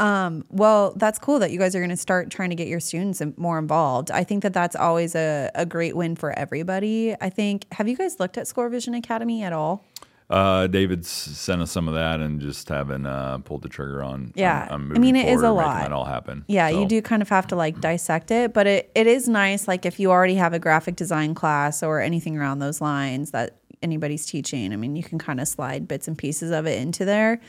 Um, 0.00 0.44
well, 0.48 0.92
that's 0.94 1.18
cool 1.18 1.40
that 1.40 1.50
you 1.50 1.58
guys 1.58 1.74
are 1.74 1.80
going 1.80 1.90
to 1.90 1.96
start 1.96 2.30
trying 2.30 2.50
to 2.50 2.54
get 2.56 2.68
your 2.68 2.78
students 2.78 3.20
more 3.36 3.58
involved. 3.58 4.12
I 4.12 4.22
think 4.22 4.44
that 4.44 4.52
that's 4.52 4.76
always 4.76 5.16
a, 5.16 5.50
a 5.56 5.66
great 5.66 5.96
win 5.96 6.14
for 6.14 6.30
everybody. 6.38 7.16
I 7.20 7.30
think, 7.30 7.66
have 7.72 7.88
you 7.88 7.96
guys 7.96 8.20
looked 8.20 8.38
at 8.38 8.46
Score 8.46 8.68
Vision 8.68 8.94
Academy 8.94 9.42
at 9.42 9.52
all? 9.52 9.84
Uh, 10.30 10.66
David's 10.66 11.08
sent 11.08 11.62
us 11.62 11.70
some 11.70 11.88
of 11.88 11.94
that 11.94 12.20
and 12.20 12.38
just 12.40 12.68
haven't 12.68 13.06
uh, 13.06 13.38
pulled 13.38 13.62
the 13.62 13.68
trigger 13.68 14.02
on. 14.02 14.32
Yeah. 14.34 14.68
on, 14.70 14.90
on 14.90 14.96
I 14.96 14.98
mean, 14.98 15.16
it 15.16 15.28
is 15.28 15.42
a 15.42 15.50
lot. 15.50 15.80
That 15.80 15.92
all 15.92 16.04
happen. 16.04 16.44
Yeah, 16.48 16.68
So, 16.68 16.80
you 16.80 16.86
do 16.86 17.00
kind 17.00 17.22
of 17.22 17.30
have 17.30 17.46
to 17.48 17.56
like 17.56 17.80
dissect 17.80 18.30
it, 18.30 18.52
but 18.52 18.66
it, 18.66 18.90
it 18.94 19.06
is 19.06 19.26
nice. 19.26 19.66
Like 19.66 19.86
if 19.86 19.98
you 19.98 20.10
already 20.10 20.34
have 20.34 20.52
a 20.52 20.58
graphic 20.58 20.96
design 20.96 21.34
class 21.34 21.82
or 21.82 22.00
anything 22.00 22.36
around 22.36 22.58
those 22.58 22.82
lines 22.82 23.30
that 23.30 23.56
anybody's 23.82 24.26
teaching, 24.26 24.72
I 24.72 24.76
mean, 24.76 24.96
you 24.96 25.02
can 25.02 25.18
kind 25.18 25.40
of 25.40 25.48
slide 25.48 25.88
bits 25.88 26.08
and 26.08 26.18
pieces 26.18 26.50
of 26.50 26.66
it 26.66 26.78
into 26.78 27.06
there. 27.06 27.40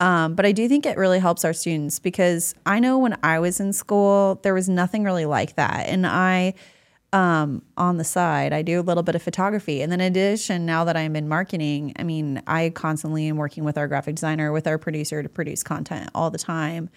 Um, 0.00 0.34
but 0.34 0.46
I 0.46 0.52
do 0.52 0.68
think 0.68 0.86
it 0.86 0.96
really 0.96 1.20
helps 1.20 1.44
our 1.44 1.52
students 1.52 1.98
because 1.98 2.54
I 2.66 2.80
know 2.80 2.98
when 2.98 3.16
I 3.22 3.38
was 3.38 3.60
in 3.60 3.72
school, 3.72 4.40
there 4.42 4.54
was 4.54 4.68
nothing 4.68 5.04
really 5.04 5.26
like 5.26 5.56
that. 5.56 5.86
And 5.86 6.06
I, 6.06 6.54
um, 7.12 7.62
on 7.76 7.98
the 7.98 8.04
side, 8.04 8.52
I 8.52 8.62
do 8.62 8.80
a 8.80 8.82
little 8.82 9.02
bit 9.02 9.14
of 9.14 9.22
photography. 9.22 9.82
And 9.82 9.92
then 9.92 10.00
in 10.00 10.12
addition, 10.12 10.64
now 10.64 10.84
that 10.84 10.96
I'm 10.96 11.14
in 11.14 11.28
marketing, 11.28 11.92
I 11.98 12.04
mean, 12.04 12.42
I 12.46 12.70
constantly 12.70 13.28
am 13.28 13.36
working 13.36 13.64
with 13.64 13.76
our 13.76 13.86
graphic 13.88 14.14
designer, 14.14 14.50
with 14.52 14.66
our 14.66 14.78
producer 14.78 15.22
to 15.22 15.28
produce 15.28 15.62
content 15.62 16.10
all 16.14 16.30
the 16.30 16.38
time. 16.38 16.88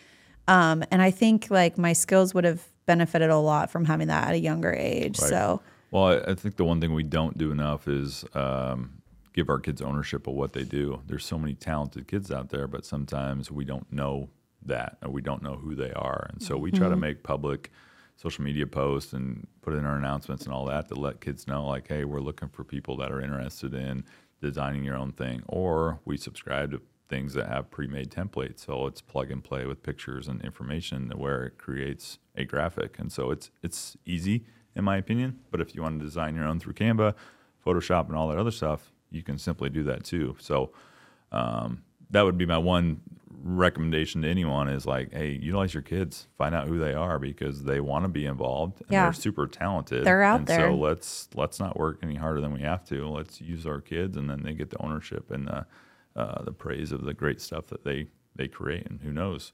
Um, 0.48 0.84
and 0.92 1.02
I 1.02 1.12
think 1.12 1.48
like 1.50 1.78
my 1.78 1.94
skills 1.94 2.34
would 2.34 2.44
have 2.46 2.64
benefited 2.86 3.30
a 3.30 3.38
lot 3.38 3.72
from 3.72 3.86
having 3.86 4.08
that 4.08 4.30
at 4.30 4.34
a 4.36 4.40
younger 4.40 4.72
age. 4.74 5.20
Right. 5.20 5.30
So 5.30 5.62
Well, 5.92 6.06
I, 6.06 6.32
I 6.32 6.36
think 6.36 6.56
the 6.56 6.66
one 6.66 6.80
thing 6.80 6.94
we 6.94 7.04
don't 7.04 7.38
do 7.38 7.52
enough 7.52 7.88
is 7.88 8.24
um, 8.34 9.02
give 9.34 9.50
our 9.50 9.60
kids 9.60 9.82
ownership 9.82 10.28
of 10.28 10.36
what 10.36 10.54
they 10.54 10.64
do. 10.64 11.02
There's 11.08 11.26
so 11.26 11.38
many 11.38 11.56
talented 11.56 12.08
kids 12.08 12.32
out 12.32 12.50
there, 12.50 12.68
but 12.68 12.86
sometimes 12.86 13.52
we 13.52 13.66
don't 13.66 13.92
know 13.92 14.30
that, 14.66 14.98
or 15.04 15.10
we 15.10 15.22
don't 15.22 15.44
know 15.44 15.56
who 15.56 15.76
they 15.76 15.92
are, 15.92 16.28
and 16.32 16.42
so 16.42 16.58
we 16.58 16.72
try 16.72 16.82
Mm-hmm. 16.88 16.90
to 16.92 16.96
make 16.98 17.24
public 17.24 17.72
social 18.16 18.44
media 18.44 18.66
posts 18.66 19.14
and 19.14 19.48
put 19.62 19.74
in 19.74 19.86
our 19.86 19.98
announcements 19.98 20.46
and 20.46 20.54
all 20.54 20.66
that 20.66 20.88
to 20.88 20.96
let 20.96 21.22
kids 21.22 21.48
know, 21.48 21.66
like, 21.68 21.88
hey, 21.88 22.06
we're 22.06 22.20
looking 22.20 22.50
for 22.50 22.64
people 22.64 22.96
that 22.98 23.12
are 23.12 23.22
interested 23.22 23.74
in 23.74 24.04
designing 24.42 24.84
your 24.84 24.96
own 24.96 25.12
thing, 25.12 25.44
or 25.48 26.00
we 26.06 26.18
subscribe 26.18 26.72
to 26.72 26.82
things 27.08 27.34
that 27.34 27.48
have 27.48 27.70
pre-made 27.70 28.10
templates, 28.10 28.66
so 28.66 28.88
it's 28.88 29.02
plug 29.02 29.30
and 29.32 29.44
play 29.44 29.66
with 29.66 29.84
pictures 29.84 30.28
and 30.28 30.42
information 30.44 31.12
where 31.16 31.44
it 31.46 31.58
creates 31.58 32.20
a 32.36 32.44
graphic, 32.44 32.98
and 33.00 33.12
so 33.12 33.32
it's 33.32 33.52
it's 33.62 33.96
easy 34.06 34.46
in 34.76 34.84
my 34.84 34.98
opinion. 34.98 35.40
But 35.52 35.62
if 35.62 35.76
you 35.76 35.82
want 35.82 36.00
to 36.00 36.06
design 36.06 36.36
your 36.36 36.46
own 36.46 36.60
through 36.60 36.74
Canva, 36.74 37.14
Photoshop, 37.66 38.08
and 38.08 38.16
all 38.16 38.28
that 38.30 38.38
other 38.38 38.52
stuff, 38.52 38.92
you 39.12 39.24
can 39.24 39.38
simply 39.38 39.70
do 39.70 39.84
that 39.84 40.04
too. 40.04 40.36
So 40.40 40.72
um, 41.32 41.84
that 42.10 42.24
would 42.24 42.38
be 42.38 42.46
my 42.46 42.58
one 42.58 43.02
recommendation 43.46 44.24
to 44.24 44.28
anyone 44.28 44.68
is 44.68 44.86
like, 44.88 45.14
hey, 45.14 45.40
utilize 45.42 45.74
your 45.74 45.84
kids, 45.84 46.28
find 46.38 46.56
out 46.56 46.68
who 46.68 46.80
they 46.80 46.94
are 46.94 47.20
because 47.20 47.64
they 47.64 47.80
want 47.80 48.04
to 48.04 48.10
be 48.10 48.26
involved 48.26 48.82
and 48.82 48.92
Yeah. 48.92 49.04
they're 49.04 49.14
super 49.14 49.46
talented. 49.48 50.04
They're 50.04 50.24
out 50.24 50.40
and 50.40 50.48
there. 50.48 50.60
So 50.72 50.76
let's 50.76 51.30
let's 51.36 51.60
not 51.60 51.78
work 51.78 52.00
any 52.02 52.16
harder 52.16 52.42
than 52.42 52.52
we 52.54 52.62
have 52.62 52.84
to. 52.86 53.08
Let's 53.08 53.40
use 53.40 53.66
our 53.68 53.80
kids, 53.82 54.18
and 54.18 54.30
then 54.30 54.42
they 54.44 54.54
get 54.54 54.72
the 54.72 54.82
ownership 54.82 55.30
and 55.32 55.48
the 55.48 55.66
uh, 56.16 56.44
the 56.44 56.52
praise 56.52 56.92
of 56.92 57.04
the 57.06 57.14
great 57.14 57.40
stuff 57.40 57.68
that 57.68 57.84
they 57.84 58.08
they 58.36 58.48
create. 58.48 58.88
And 58.88 59.00
who 59.02 59.12
knows? 59.12 59.52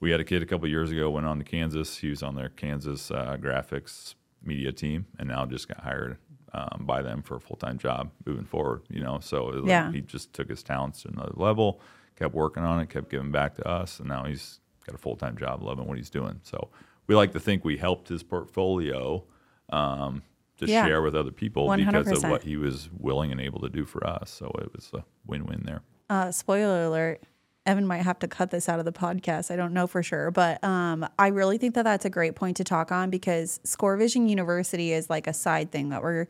We 0.00 0.10
had 0.10 0.20
a 0.20 0.24
kid 0.24 0.42
a 0.42 0.46
couple 0.46 0.68
years 0.68 0.90
ago 0.90 1.10
went 1.10 1.26
on 1.26 1.38
to 1.38 1.44
Kansas. 1.44 1.98
He 1.98 2.08
was 2.10 2.22
on 2.22 2.34
their 2.34 2.48
Kansas 2.50 3.10
uh, 3.10 3.36
graphics 3.40 4.14
media 4.42 4.72
team, 4.72 5.06
and 5.18 5.28
now 5.28 5.46
just 5.46 5.66
got 5.68 5.80
hired 5.80 6.16
um, 6.52 6.82
by 6.86 7.00
them 7.02 7.22
for 7.22 7.36
a 7.36 7.40
full 7.40 7.56
time 7.56 7.78
job 7.78 8.10
moving 8.26 8.44
forward. 8.44 8.82
You 8.90 9.02
know, 9.02 9.18
so 9.20 9.64
Yeah. 9.66 9.90
he 9.92 10.00
just 10.02 10.32
took 10.32 10.48
his 10.50 10.62
talents 10.62 11.02
to 11.02 11.08
another 11.08 11.32
level, 11.36 11.80
kept 12.16 12.34
working 12.34 12.62
on 12.62 12.80
it, 12.80 12.90
kept 12.90 13.10
giving 13.10 13.30
back 13.30 13.54
to 13.56 13.66
us, 13.68 13.98
and 14.00 14.08
now 14.08 14.24
he's 14.24 14.60
got 14.86 14.94
a 14.94 14.98
full 14.98 15.16
time 15.16 15.36
job, 15.36 15.62
loving 15.62 15.86
what 15.86 15.96
he's 15.96 16.10
doing. 16.10 16.40
So 16.42 16.68
we 17.06 17.14
like 17.14 17.32
to 17.32 17.40
think 17.40 17.64
we 17.64 17.76
helped 17.76 18.08
his 18.08 18.22
portfolio 18.22 19.24
um, 19.70 20.22
to 20.58 20.66
Yeah. 20.66 20.84
share 20.86 21.02
with 21.02 21.14
other 21.16 21.30
people 21.30 21.74
because 21.74 22.10
of 22.12 22.30
what 22.30 22.42
he 22.42 22.56
was 22.56 22.88
willing 22.98 23.32
and 23.32 23.40
able 23.40 23.60
to 23.60 23.68
do 23.68 23.84
for 23.84 24.06
us. 24.06 24.30
So 24.30 24.50
it 24.58 24.72
was 24.74 24.90
a 24.94 25.04
win 25.26 25.46
win 25.46 25.62
there. 25.64 25.82
Uh, 26.08 26.30
spoiler 26.32 26.84
alert. 26.84 27.22
Evan 27.66 27.86
might 27.86 28.02
have 28.02 28.18
to 28.20 28.26
cut 28.28 28.50
this 28.50 28.68
out 28.68 28.78
of 28.78 28.84
the 28.84 28.92
podcast. 28.92 29.50
I 29.50 29.56
don't 29.56 29.72
know 29.74 29.86
for 29.86 30.02
sure, 30.02 30.30
but 30.30 30.62
um, 30.64 31.06
I 31.18 31.28
really 31.28 31.58
think 31.58 31.74
that 31.74 31.84
that's 31.84 32.04
a 32.06 32.10
great 32.10 32.34
point 32.34 32.56
to 32.56 32.64
talk 32.64 32.90
on 32.90 33.10
because 33.10 33.60
Score 33.64 33.96
Vision 33.96 34.28
University 34.28 34.92
is 34.92 35.10
like 35.10 35.26
a 35.26 35.32
side 35.34 35.70
thing 35.70 35.90
that 35.90 36.02
we're 36.02 36.26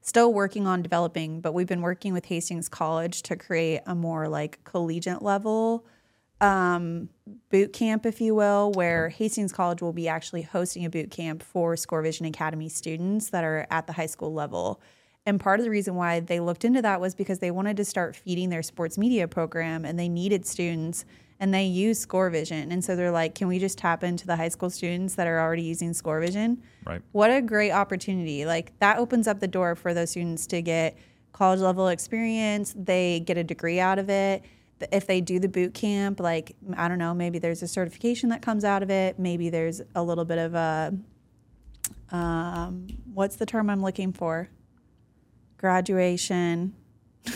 still 0.00 0.32
working 0.32 0.66
on 0.66 0.82
developing. 0.82 1.40
But 1.40 1.52
we've 1.52 1.66
been 1.66 1.82
working 1.82 2.12
with 2.12 2.26
Hastings 2.26 2.68
College 2.68 3.22
to 3.22 3.36
create 3.36 3.80
a 3.86 3.94
more 3.94 4.28
like 4.28 4.62
collegiate 4.64 5.22
level 5.22 5.86
um, 6.40 7.10
boot 7.50 7.72
camp, 7.72 8.06
if 8.06 8.20
you 8.20 8.34
will, 8.34 8.72
where 8.72 9.10
Hastings 9.10 9.52
College 9.52 9.82
will 9.82 9.92
be 9.92 10.08
actually 10.08 10.42
hosting 10.42 10.84
a 10.84 10.90
boot 10.90 11.10
camp 11.10 11.42
for 11.42 11.76
Score 11.76 12.02
Vision 12.02 12.26
Academy 12.26 12.68
students 12.68 13.30
that 13.30 13.44
are 13.44 13.66
at 13.70 13.86
the 13.86 13.92
high 13.92 14.06
school 14.06 14.32
level. 14.32 14.80
And 15.30 15.38
part 15.38 15.60
of 15.60 15.64
the 15.64 15.70
reason 15.70 15.94
why 15.94 16.18
they 16.18 16.40
looked 16.40 16.64
into 16.64 16.82
that 16.82 17.00
was 17.00 17.14
because 17.14 17.38
they 17.38 17.52
wanted 17.52 17.76
to 17.76 17.84
start 17.84 18.16
feeding 18.16 18.50
their 18.50 18.64
sports 18.64 18.98
media 18.98 19.28
program 19.28 19.84
and 19.84 19.96
they 19.96 20.08
needed 20.08 20.44
students 20.44 21.04
and 21.38 21.54
they 21.54 21.62
use 21.66 22.00
Score 22.00 22.30
Vision. 22.30 22.72
And 22.72 22.84
so 22.84 22.96
they're 22.96 23.12
like, 23.12 23.36
can 23.36 23.46
we 23.46 23.60
just 23.60 23.78
tap 23.78 24.02
into 24.02 24.26
the 24.26 24.34
high 24.34 24.48
school 24.48 24.70
students 24.70 25.14
that 25.14 25.28
are 25.28 25.38
already 25.38 25.62
using 25.62 25.94
Score 25.94 26.18
Vision? 26.18 26.60
Right. 26.84 27.00
What 27.12 27.30
a 27.30 27.40
great 27.40 27.70
opportunity. 27.70 28.44
Like 28.44 28.76
that 28.80 28.98
opens 28.98 29.28
up 29.28 29.38
the 29.38 29.46
door 29.46 29.76
for 29.76 29.94
those 29.94 30.10
students 30.10 30.48
to 30.48 30.62
get 30.62 30.98
college 31.32 31.60
level 31.60 31.86
experience. 31.86 32.74
They 32.76 33.20
get 33.20 33.38
a 33.38 33.44
degree 33.44 33.78
out 33.78 34.00
of 34.00 34.10
it. 34.10 34.42
If 34.90 35.06
they 35.06 35.20
do 35.20 35.38
the 35.38 35.48
boot 35.48 35.74
camp, 35.74 36.18
like, 36.18 36.56
I 36.76 36.88
don't 36.88 36.98
know, 36.98 37.14
maybe 37.14 37.38
there's 37.38 37.62
a 37.62 37.68
certification 37.68 38.30
that 38.30 38.42
comes 38.42 38.64
out 38.64 38.82
of 38.82 38.90
it. 38.90 39.16
Maybe 39.16 39.48
there's 39.48 39.80
a 39.94 40.02
little 40.02 40.24
bit 40.24 40.38
of 40.38 40.56
a, 40.56 40.92
um, 42.10 42.88
what's 43.14 43.36
the 43.36 43.46
term 43.46 43.70
I'm 43.70 43.80
looking 43.80 44.12
for? 44.12 44.48
Graduation. 45.60 46.74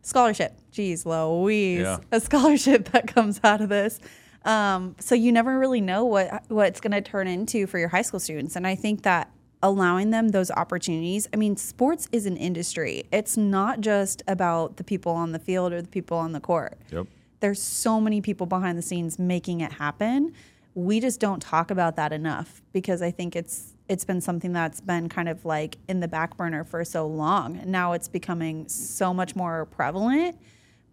scholarship. 0.00 0.58
Jeez 0.72 1.04
Louise. 1.04 1.80
Yeah. 1.80 1.98
A 2.10 2.18
scholarship 2.18 2.90
that 2.92 3.06
comes 3.06 3.40
out 3.44 3.60
of 3.60 3.68
this. 3.68 4.00
Um, 4.46 4.96
so 4.98 5.14
you 5.14 5.32
never 5.32 5.58
really 5.58 5.82
know 5.82 6.06
what 6.06 6.44
what 6.48 6.68
it's 6.68 6.80
going 6.80 6.92
to 6.92 7.02
turn 7.02 7.28
into 7.28 7.66
for 7.66 7.78
your 7.78 7.88
high 7.88 8.00
school 8.00 8.18
students, 8.18 8.56
and 8.56 8.66
I 8.66 8.74
think 8.74 9.02
that 9.02 9.30
allowing 9.62 10.10
them 10.10 10.30
those 10.30 10.50
opportunities. 10.50 11.28
I 11.34 11.36
mean, 11.36 11.56
sports 11.56 12.08
is 12.10 12.24
an 12.24 12.38
industry. 12.38 13.04
It's 13.12 13.36
not 13.36 13.82
just 13.82 14.22
about 14.26 14.78
the 14.78 14.84
people 14.84 15.12
on 15.12 15.32
the 15.32 15.38
field 15.38 15.74
or 15.74 15.82
the 15.82 15.88
people 15.88 16.16
on 16.16 16.32
the 16.32 16.40
court. 16.40 16.78
Yep. 16.90 17.06
There's 17.40 17.60
so 17.60 18.00
many 18.00 18.22
people 18.22 18.46
behind 18.46 18.78
the 18.78 18.82
scenes 18.82 19.18
making 19.18 19.60
it 19.60 19.72
happen. 19.72 20.32
We 20.74 21.00
just 21.00 21.20
don't 21.20 21.40
talk 21.40 21.70
about 21.70 21.96
that 21.96 22.12
enough 22.14 22.62
because 22.72 23.02
I 23.02 23.10
think 23.10 23.36
it's 23.36 23.74
it's 23.92 24.06
been 24.06 24.22
something 24.22 24.54
that's 24.54 24.80
been 24.80 25.06
kind 25.10 25.28
of 25.28 25.44
like 25.44 25.76
in 25.86 26.00
the 26.00 26.08
back 26.08 26.34
burner 26.38 26.64
for 26.64 26.82
so 26.82 27.06
long. 27.06 27.58
And 27.58 27.70
now 27.70 27.92
it's 27.92 28.08
becoming 28.08 28.66
so 28.66 29.12
much 29.12 29.36
more 29.36 29.66
prevalent. 29.66 30.38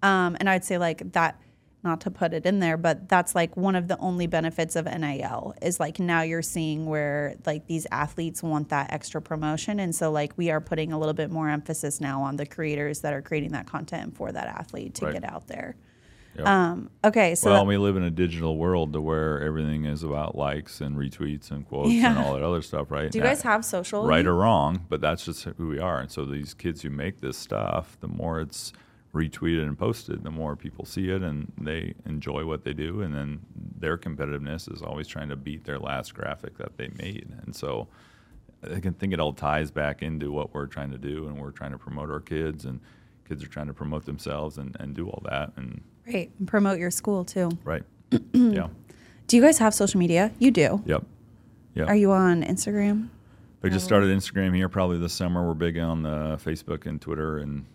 Um, 0.04 0.36
and 0.42 0.50
I'd 0.50 0.66
say 0.66 0.78
like 0.78 1.14
that, 1.14 1.40
not 1.82 2.02
to 2.02 2.12
put 2.12 2.34
it 2.34 2.46
in 2.46 2.60
there, 2.60 2.76
but 2.76 3.08
that's 3.08 3.34
like 3.36 3.56
one 3.56 3.78
of 3.78 3.88
the 3.88 3.98
only 4.00 4.28
benefits 4.28 4.76
of 4.76 4.84
NIL 4.86 5.56
is 5.62 5.80
like 5.80 5.98
now 5.98 6.24
you're 6.24 6.42
seeing 6.42 6.88
where 6.88 7.36
like 7.46 7.68
these 7.68 7.88
athletes 7.90 8.44
want 8.44 8.68
that 8.68 8.92
extra 8.92 9.22
promotion. 9.22 9.80
And 9.80 9.96
so 9.96 10.12
like 10.12 10.34
we 10.36 10.50
are 10.52 10.60
putting 10.60 10.92
a 10.92 11.00
little 11.00 11.14
bit 11.14 11.32
more 11.32 11.48
emphasis 11.48 12.02
now 12.02 12.22
on 12.22 12.36
the 12.36 12.46
creators 12.46 13.00
that 13.00 13.14
are 13.14 13.22
creating 13.22 13.54
that 13.54 13.66
content 13.66 14.18
for 14.18 14.30
that 14.34 14.48
athlete 14.48 14.94
to 14.96 15.06
Right. 15.06 15.14
get 15.14 15.24
out 15.24 15.48
there. 15.48 15.78
Yep. 16.38 16.48
Um, 16.48 16.90
okay, 17.04 17.36
so 17.36 17.50
well, 17.52 17.64
that- 17.64 17.68
we 17.68 17.78
live 17.78 17.98
in 17.98 18.04
a 18.04 18.10
digital 18.12 18.58
world 18.58 18.94
to 18.94 19.02
where 19.02 19.42
everything 19.42 19.86
is 19.86 20.04
about 20.04 20.38
likes 20.38 20.80
and 20.80 20.96
retweets 20.96 21.52
and 21.52 21.68
quotes 21.68 21.92
Yeah. 21.92 22.12
and 22.12 22.20
all 22.20 22.34
that 22.34 22.44
other 22.44 22.62
stuff, 22.62 22.92
right? 22.92 23.12
do 23.12 23.18
you 23.18 23.24
guys 23.24 23.42
have 23.42 23.66
social? 23.66 24.06
right 24.06 24.26
or 24.26 24.36
wrong, 24.36 24.86
but 24.90 25.02
that's 25.02 25.26
just 25.26 25.44
who 25.44 25.68
we 25.68 25.80
are. 25.80 26.00
And 26.00 26.10
so 26.12 26.26
these 26.26 26.54
kids 26.54 26.82
who 26.82 26.90
make 26.92 27.20
this 27.20 27.38
stuff, 27.38 27.98
the 28.00 28.08
more 28.08 28.40
it's 28.40 28.72
retweeted 29.14 29.64
and 29.64 29.78
posted, 29.78 30.24
the 30.24 30.32
more 30.32 30.56
people 30.56 30.86
see 30.86 31.10
it 31.10 31.24
and 31.24 31.52
they 31.60 31.96
enjoy 32.06 32.46
what 32.46 32.64
they 32.64 32.74
do. 32.74 33.02
And 33.02 33.14
then 33.14 33.40
their 33.80 33.98
competitiveness 33.98 34.72
is 34.72 34.82
always 34.82 35.08
trying 35.08 35.30
to 35.30 35.36
beat 35.36 35.64
their 35.66 35.80
last 35.80 36.14
graphic 36.14 36.58
that 36.60 36.78
they 36.78 36.90
made. 36.96 37.28
And 37.44 37.56
so 37.56 37.88
I 38.72 38.80
can 38.80 38.94
think 38.94 39.12
it 39.14 39.20
all 39.20 39.34
ties 39.34 39.72
back 39.72 40.04
into 40.04 40.32
what 40.32 40.54
we're 40.54 40.68
trying 40.68 40.92
to 40.92 40.98
do. 41.00 41.28
And 41.28 41.40
we're 41.42 41.52
trying 41.52 41.72
to 41.72 41.78
promote 41.78 42.12
our 42.12 42.20
kids, 42.20 42.66
and 42.66 42.82
kids 43.28 43.44
are 43.44 43.48
trying 43.48 43.68
to 43.68 43.74
promote 43.74 44.06
themselves 44.06 44.58
and, 44.58 44.76
and 44.80 44.94
do 44.94 45.08
all 45.10 45.24
that. 45.26 45.54
And 45.56 45.82
Right. 46.14 46.32
And 46.40 46.48
promote 46.48 46.80
your 46.80 46.92
school 46.92 47.24
too. 47.26 47.50
right. 47.64 47.84
yeah. 48.34 48.68
Do 49.28 49.36
you 49.38 49.42
guys 49.44 49.60
have 49.60 49.74
social 49.74 50.00
media? 50.00 50.32
You 50.40 50.52
do. 50.52 50.82
Yep. 50.86 51.04
Yeah. 51.76 51.84
Are 51.84 51.96
you 51.96 52.12
on 52.12 52.44
Instagram? 52.44 53.10
We 53.62 53.70
just 53.70 53.86
started 53.86 54.10
Instagram 54.10 54.56
here 54.56 54.70
probably 54.70 54.98
this 54.98 55.14
summer. 55.14 55.46
We're 55.48 55.54
big 55.54 55.78
on 55.78 56.02
the 56.02 56.40
Facebook 56.44 56.86
and 56.86 57.00
Twitter 57.00 57.38
and 57.40 57.66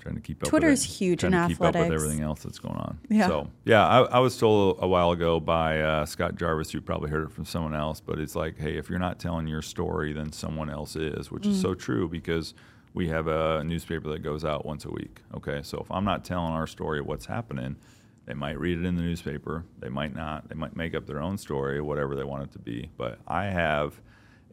trying 0.00 0.14
to 0.14 0.20
keep 0.22 0.42
up. 0.42 0.48
Twitter's 0.48 0.80
with 0.82 0.90
it, 0.90 0.94
huge 0.98 1.20
trying 1.20 1.34
in 1.34 1.42
to 1.42 1.48
keep 1.48 1.60
up 1.60 1.74
with 1.74 1.92
everything 1.92 2.22
else 2.22 2.42
that's 2.42 2.58
going 2.58 2.76
on. 2.76 2.98
Yeah. 3.10 3.26
So 3.28 3.50
yeah, 3.66 3.86
I, 3.86 4.00
I 4.04 4.18
was 4.18 4.36
told 4.38 4.78
a 4.80 4.88
while 4.88 5.10
ago 5.12 5.38
by 5.38 5.80
uh, 5.80 6.06
Scott 6.06 6.36
Jarvis. 6.36 6.72
You 6.74 6.80
probably 6.80 7.10
heard 7.10 7.24
it 7.24 7.30
from 7.32 7.44
someone 7.44 7.74
else, 7.74 8.00
but 8.00 8.18
it's 8.18 8.34
like, 8.34 8.58
hey, 8.58 8.78
if 8.78 8.88
you're 8.88 8.98
not 8.98 9.18
telling 9.20 9.46
your 9.46 9.60
story, 9.62 10.12
then 10.14 10.32
someone 10.32 10.70
else 10.70 10.96
is, 10.96 11.30
which 11.30 11.42
Mm. 11.44 11.50
is 11.50 11.60
so 11.60 11.74
true 11.74 12.08
because 12.08 12.54
we 12.94 13.08
have 13.08 13.26
a 13.26 13.62
newspaper 13.64 14.10
that 14.10 14.20
goes 14.20 14.44
out 14.44 14.66
once 14.66 14.84
a 14.84 14.90
week. 14.90 15.20
Okay, 15.36 15.60
so 15.62 15.78
if 15.78 15.90
I'm 15.90 16.04
not 16.04 16.24
telling 16.24 16.52
our 16.52 16.66
story 16.66 17.00
of 17.00 17.06
what's 17.06 17.26
happening. 17.26 17.76
They 18.26 18.34
might 18.34 18.60
read 18.60 18.78
it 18.78 18.84
in 18.84 18.96
the 18.96 19.02
newspaper. 19.02 19.64
They 19.80 19.88
might 19.88 20.14
not. 20.14 20.48
They 20.48 20.54
might 20.54 20.76
make 20.76 20.94
up 20.94 21.04
their 21.04 21.20
own 21.20 21.36
story, 21.36 21.80
whatever 21.80 22.14
they 22.14 22.22
want 22.22 22.44
it 22.44 22.52
to 22.52 22.60
be. 22.60 22.88
But 22.96 23.18
I 23.26 23.46
have 23.46 24.00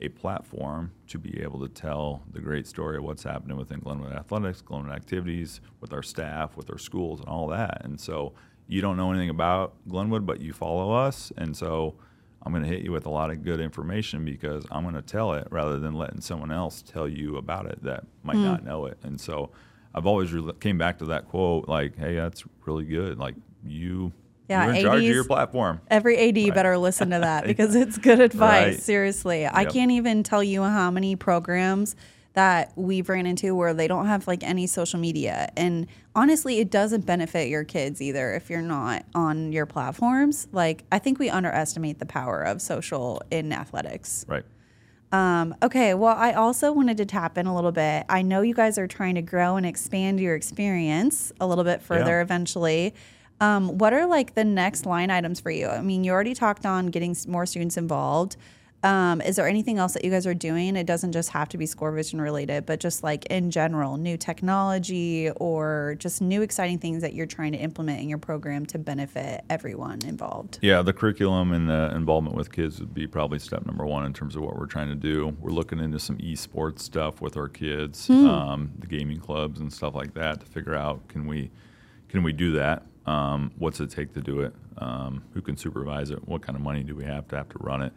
a 0.02 0.10
platform 0.10 0.92
to 1.08 1.20
be 1.20 1.42
able 1.42 1.60
to 1.60 1.68
tell 1.68 2.24
the 2.32 2.40
great 2.40 2.66
story 2.66 2.98
of 2.98 3.04
what's 3.04 3.24
happening 3.24 3.56
within 3.56 3.80
Glenwood 3.80 4.14
Athletics, 4.14 4.62
Glenwood 4.62 4.96
activities, 4.96 5.62
with 5.80 5.94
our 5.94 6.02
staff, 6.02 6.58
with 6.58 6.72
our 6.72 6.78
schools, 6.78 7.20
and 7.20 7.30
all 7.30 7.48
that. 7.50 7.82
And 7.84 8.00
so 8.00 8.34
you 8.68 8.82
don't 8.82 8.98
know 8.98 9.12
anything 9.12 9.30
about 9.30 9.76
Glenwood, 9.88 10.26
but 10.26 10.42
you 10.42 10.54
follow 10.54 10.92
us. 10.92 11.32
And 11.38 11.56
so 11.56 11.96
I'm 12.48 12.54
going 12.54 12.64
to 12.64 12.70
hit 12.70 12.82
you 12.82 12.94
with 12.94 13.06
a 13.06 13.10
lot 13.10 13.30
of 13.30 13.44
good 13.44 13.60
information 13.60 14.24
because 14.24 14.66
I'm 14.72 14.84
going 14.84 14.96
to 14.96 15.02
tell 15.02 15.34
it 15.34 15.50
rather 15.52 15.80
than 15.80 15.96
letting 15.96 16.22
someone 16.22 16.50
else 16.50 16.82
tell 16.82 17.06
you 17.06 17.36
about 17.36 17.66
it 17.66 17.84
that 17.84 18.06
might 18.24 18.38
not 18.38 18.62
mm. 18.62 18.68
know 18.68 18.86
it. 18.86 18.98
And 19.04 19.20
so 19.20 19.50
I've 19.94 20.06
always 20.06 20.32
re- 20.32 20.54
came 20.62 20.78
back 20.78 21.00
to 21.00 21.06
that 21.08 21.28
quote 21.28 21.68
like, 21.68 21.98
hey, 21.98 22.16
that's 22.16 22.46
really 22.66 22.86
good. 22.86 23.20
Like 23.20 23.36
you, 23.66 24.14
Yeah, 24.48 24.66
you're 24.66 24.76
in 24.76 24.82
charge 24.82 25.04
of 25.04 25.10
your 25.10 25.26
platform. 25.26 25.82
Every 25.90 26.18
AD 26.18 26.54
better 26.54 26.78
listen 26.78 27.10
to 27.10 27.20
that 27.20 27.44
because 27.48 27.76
it's 27.76 27.98
good 27.98 28.22
advice. 28.22 28.76
Right. 28.76 28.82
Seriously. 28.82 29.46
I 29.46 29.66
can't 29.66 29.92
even 29.92 30.24
tell 30.24 30.42
you 30.42 30.64
how 30.64 30.90
many 30.90 31.18
programs 31.18 31.98
that 32.38 32.72
we've 32.76 33.10
ran 33.10 33.26
into 33.26 33.56
where 33.56 33.74
they 33.74 33.88
don't 33.88 34.06
have 34.06 34.28
like 34.28 34.44
any 34.44 34.68
social 34.68 35.00
media. 35.00 35.50
And 35.58 35.88
honestly, 36.16 36.60
it 36.60 36.70
doesn't 36.70 37.04
benefit 37.04 37.48
your 37.48 37.64
kids 37.64 38.00
either 38.00 38.32
if 38.36 38.48
you're 38.48 38.62
not 38.62 39.06
on 39.16 39.52
your 39.52 39.66
platforms. 39.66 40.48
Like, 40.52 40.84
I 40.92 41.00
think 41.00 41.18
we 41.18 41.32
underestimate 41.32 41.98
the 41.98 42.06
power 42.06 42.44
of 42.44 42.62
social 42.62 43.24
in 43.32 43.52
athletics. 43.52 44.24
Right. 44.28 44.44
Um, 45.12 45.56
okay, 45.64 45.96
well, 45.96 46.16
I 46.16 46.34
also 46.34 46.72
wanted 46.72 46.98
to 46.98 47.08
tap 47.08 47.40
in 47.40 47.48
a 47.48 47.56
little 47.56 47.72
bit. 47.72 48.06
I 48.08 48.22
know 48.22 48.42
you 48.42 48.54
guys 48.54 48.78
are 48.78 48.86
trying 48.88 49.16
to 49.16 49.24
grow 49.24 49.56
and 49.56 49.66
expand 49.66 50.20
your 50.20 50.36
experience 50.36 51.32
a 51.42 51.48
little 51.48 51.64
bit 51.64 51.82
further 51.82 52.18
Yeah. 52.18 52.22
eventually. 52.22 52.94
Um, 53.42 53.80
what 53.80 53.94
are 53.94 54.06
like 54.06 54.36
the 54.36 54.44
next 54.44 54.86
line 54.86 55.10
items 55.10 55.40
for 55.40 55.50
you? 55.50 55.70
I 55.70 55.82
mean, 55.82 56.04
you 56.04 56.12
already 56.12 56.36
talked 56.36 56.68
on 56.68 56.88
getting 56.88 57.16
more 57.28 57.48
students 57.48 57.78
involved. 57.78 58.38
Um, 58.88 59.20
is 59.20 59.36
there 59.36 59.46
anything 59.46 59.80
else 59.80 59.94
that 59.96 60.06
you 60.06 60.12
guys 60.12 60.26
are 60.26 60.34
doing? 60.34 60.78
It 60.78 60.86
doesn't 60.86 61.12
just 61.12 61.30
have 61.32 61.50
to 61.50 61.58
be 61.58 61.66
Score 61.66 61.92
Vision 61.92 62.22
related, 62.22 62.66
but 62.66 62.80
just 62.80 63.04
like 63.04 63.26
in 63.26 63.52
general, 63.52 63.98
new 63.98 64.16
technology 64.16 65.30
or 65.36 65.98
just 66.00 66.22
new 66.22 66.42
exciting 66.42 66.80
things 66.80 67.02
that 67.02 67.14
you're 67.14 67.26
trying 67.26 67.52
to 67.52 67.58
implement 67.58 68.00
in 68.00 68.08
your 68.08 68.18
program 68.18 68.66
to 68.68 68.78
benefit 68.78 69.44
everyone 69.50 70.00
involved. 70.06 70.60
Yeah, 70.62 70.82
the 70.84 70.94
curriculum 70.94 71.52
and 71.52 71.68
the 71.68 71.92
involvement 71.94 72.38
with 72.38 72.50
kids 72.50 72.80
would 72.80 72.94
be 72.94 73.08
probably 73.08 73.40
step 73.40 73.66
number 73.66 73.86
one 73.86 74.06
in 74.06 74.14
terms 74.14 74.38
of 74.38 74.42
what 74.42 74.58
we're 74.58 74.68
trying 74.68 74.88
to 74.88 74.96
do. 74.96 75.36
We're 75.42 75.52
looking 75.52 75.80
into 75.80 76.00
some 76.00 76.18
esports 76.20 76.80
stuff 76.80 77.20
with 77.20 77.36
our 77.36 77.50
kids, 77.50 78.10
um, 78.10 78.72
the 78.80 78.88
gaming 78.88 79.20
clubs 79.20 79.60
and 79.60 79.72
stuff 79.72 79.96
like 79.96 80.14
that 80.14 80.40
to 80.40 80.46
figure 80.46 80.76
out 80.76 81.06
can 81.10 81.28
we 81.28 81.52
can 82.08 82.24
we 82.24 82.32
do 82.32 82.54
that? 82.54 82.84
Um, 83.06 83.52
what's 83.58 83.82
it 83.82 83.90
take 83.90 84.14
to 84.14 84.22
do 84.22 84.40
it? 84.40 84.54
Um, 84.78 85.24
who 85.34 85.42
can 85.42 85.58
supervise 85.58 86.10
it? 86.10 86.26
What 86.26 86.42
kind 86.42 86.56
of 86.56 86.62
money 86.62 86.84
do 86.84 86.96
we 86.96 87.04
have 87.04 87.28
to 87.30 87.36
have 87.36 87.50
to 87.50 87.58
run 87.60 87.82
it? 87.82 87.92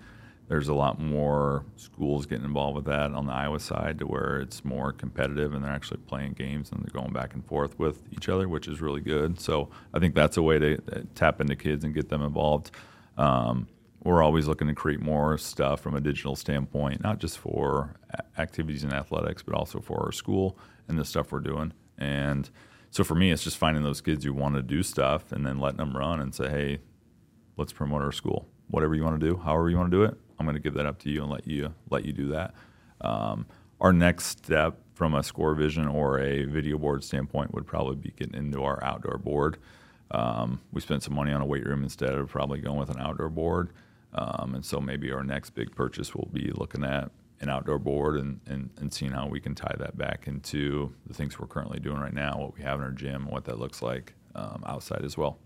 There's 0.51 0.67
a 0.67 0.75
lot 0.75 1.01
more 1.01 1.65
schools 1.77 2.27
getting 2.27 2.45
involved 2.45 2.75
with 2.75 2.87
that 2.87 3.13
on 3.13 3.27
the 3.27 3.33
Iowa 3.33 3.61
side 3.61 4.01
to 4.01 4.05
where 4.05 4.41
it's 4.41 4.65
more 4.65 4.93
competitive 4.93 5.55
and 5.55 5.65
they're 5.65 5.71
actually 5.71 5.99
playing 6.09 6.33
games 6.33 6.73
and 6.73 6.83
they're 6.83 6.93
going 6.93 7.13
back 7.13 7.35
and 7.35 7.47
forth 7.47 7.79
with 7.79 8.03
each 8.11 8.29
other, 8.29 8.49
which 8.49 8.67
is 8.67 8.81
really 8.81 9.01
good. 9.01 9.39
So 9.39 9.71
I 9.95 10.01
think 10.01 10.17
that's 10.17 10.37
a 10.39 10.43
way 10.43 10.59
to 10.59 10.75
uh, 10.75 11.03
tap 11.15 11.41
into 11.41 11.55
kids 11.55 11.85
and 11.85 11.95
get 11.95 12.09
them 12.09 12.21
involved. 12.21 12.73
Um, 13.17 13.69
we're 14.03 14.25
always 14.25 14.49
looking 14.49 14.67
to 14.67 14.75
create 14.75 14.99
more 15.01 15.39
stuff 15.39 15.83
from 15.83 15.95
a 15.95 16.01
digital 16.01 16.35
standpoint, 16.35 17.01
not 17.01 17.21
just 17.21 17.39
for 17.39 17.95
activities 18.37 18.83
and 18.83 18.93
athletics, 18.93 19.45
but 19.45 19.55
also 19.55 19.79
for 19.79 20.05
our 20.05 20.11
school 20.11 20.59
and 20.89 20.99
the 20.99 21.05
stuff 21.05 21.31
we're 21.31 21.39
doing. 21.39 21.73
And 21.97 22.51
so 22.91 23.05
for 23.05 23.15
me, 23.15 23.31
it's 23.31 23.45
just 23.45 23.57
finding 23.57 23.85
those 23.85 24.01
kids 24.01 24.25
who 24.25 24.33
want 24.33 24.57
to 24.57 24.63
do 24.63 24.83
stuff 24.83 25.31
and 25.31 25.47
then 25.47 25.61
letting 25.61 25.79
them 25.79 25.97
run 25.97 26.19
and 26.19 26.35
say, 26.35 26.49
hey, 26.49 26.79
let's 27.57 27.73
promote 27.73 28.03
our 28.03 28.11
school. 28.11 28.49
Whatever 28.67 28.97
you 28.97 29.05
want 29.05 29.21
to 29.21 29.25
do, 29.25 29.37
however 29.37 29.71
you 29.71 29.77
want 29.77 29.93
to 29.93 29.97
do 29.97 30.03
it, 30.03 30.17
I'm 30.41 30.47
going 30.47 30.57
to 30.57 30.61
give 30.61 30.75
that 30.75 30.87
up 30.87 30.99
to 31.01 31.11
you 31.11 31.23
and 31.23 31.31
let 31.31 31.47
you 31.47 31.75
let 31.91 32.07
you 32.07 32.13
do 32.15 32.29
that. 32.29 32.55
Um, 33.03 33.47
our 33.79 33.93
next 33.93 34.27
step 34.27 34.79
from 34.95 35.15
a 35.15 35.23
score 35.23 35.55
vision 35.55 35.87
or 35.87 36.19
a 36.19 36.45
video 36.45 36.79
board 36.79 37.05
standpoint 37.05 37.53
would 37.55 37.67
probably 37.67 37.97
be 37.97 38.13
getting 38.17 38.35
into 38.35 38.63
our 38.63 38.83
outdoor 38.83 39.19
board. 39.19 39.59
Um, 40.11 40.61
we 40.73 40.81
spent 40.81 41.03
some 41.03 41.15
money 41.15 41.31
on 41.31 41.43
a 41.43 41.47
weight 41.47 41.65
room 41.65 41.83
instead 41.83 42.15
of 42.15 42.29
probably 42.29 42.59
going 42.61 42.79
with 42.79 42.91
an 42.91 42.99
outdoor 42.99 43.29
board. 43.29 43.71
Um, 44.15 44.55
and 44.55 44.65
so 44.65 44.81
maybe 44.81 45.13
our 45.13 45.23
next 45.23 45.51
big 45.51 45.75
purchase 45.75 46.15
will 46.15 46.29
be 46.33 46.51
looking 46.53 46.85
at 46.85 47.11
an 47.41 47.49
outdoor 47.49 47.79
board 47.79 48.17
and, 48.17 48.41
and, 48.47 48.71
and 48.79 48.93
seeing 48.93 49.13
how 49.13 49.27
we 49.29 49.41
can 49.41 49.55
tie 49.55 49.75
that 49.79 49.97
back 49.97 50.27
into 50.27 50.93
the 51.07 51.15
things 51.15 51.39
we're 51.39 51.47
currently 51.47 51.79
doing 51.81 51.99
right 51.99 52.13
now, 52.13 52.37
what 52.39 52.55
we 52.55 52.63
have 52.63 52.81
in 52.81 52.85
our 52.85 52.91
gym, 52.91 53.27
what 53.31 53.45
that 53.45 53.59
looks 53.59 53.83
like 53.83 54.15
um, 54.35 54.63
outside 54.67 55.05
as 55.05 55.17
well. 55.17 55.39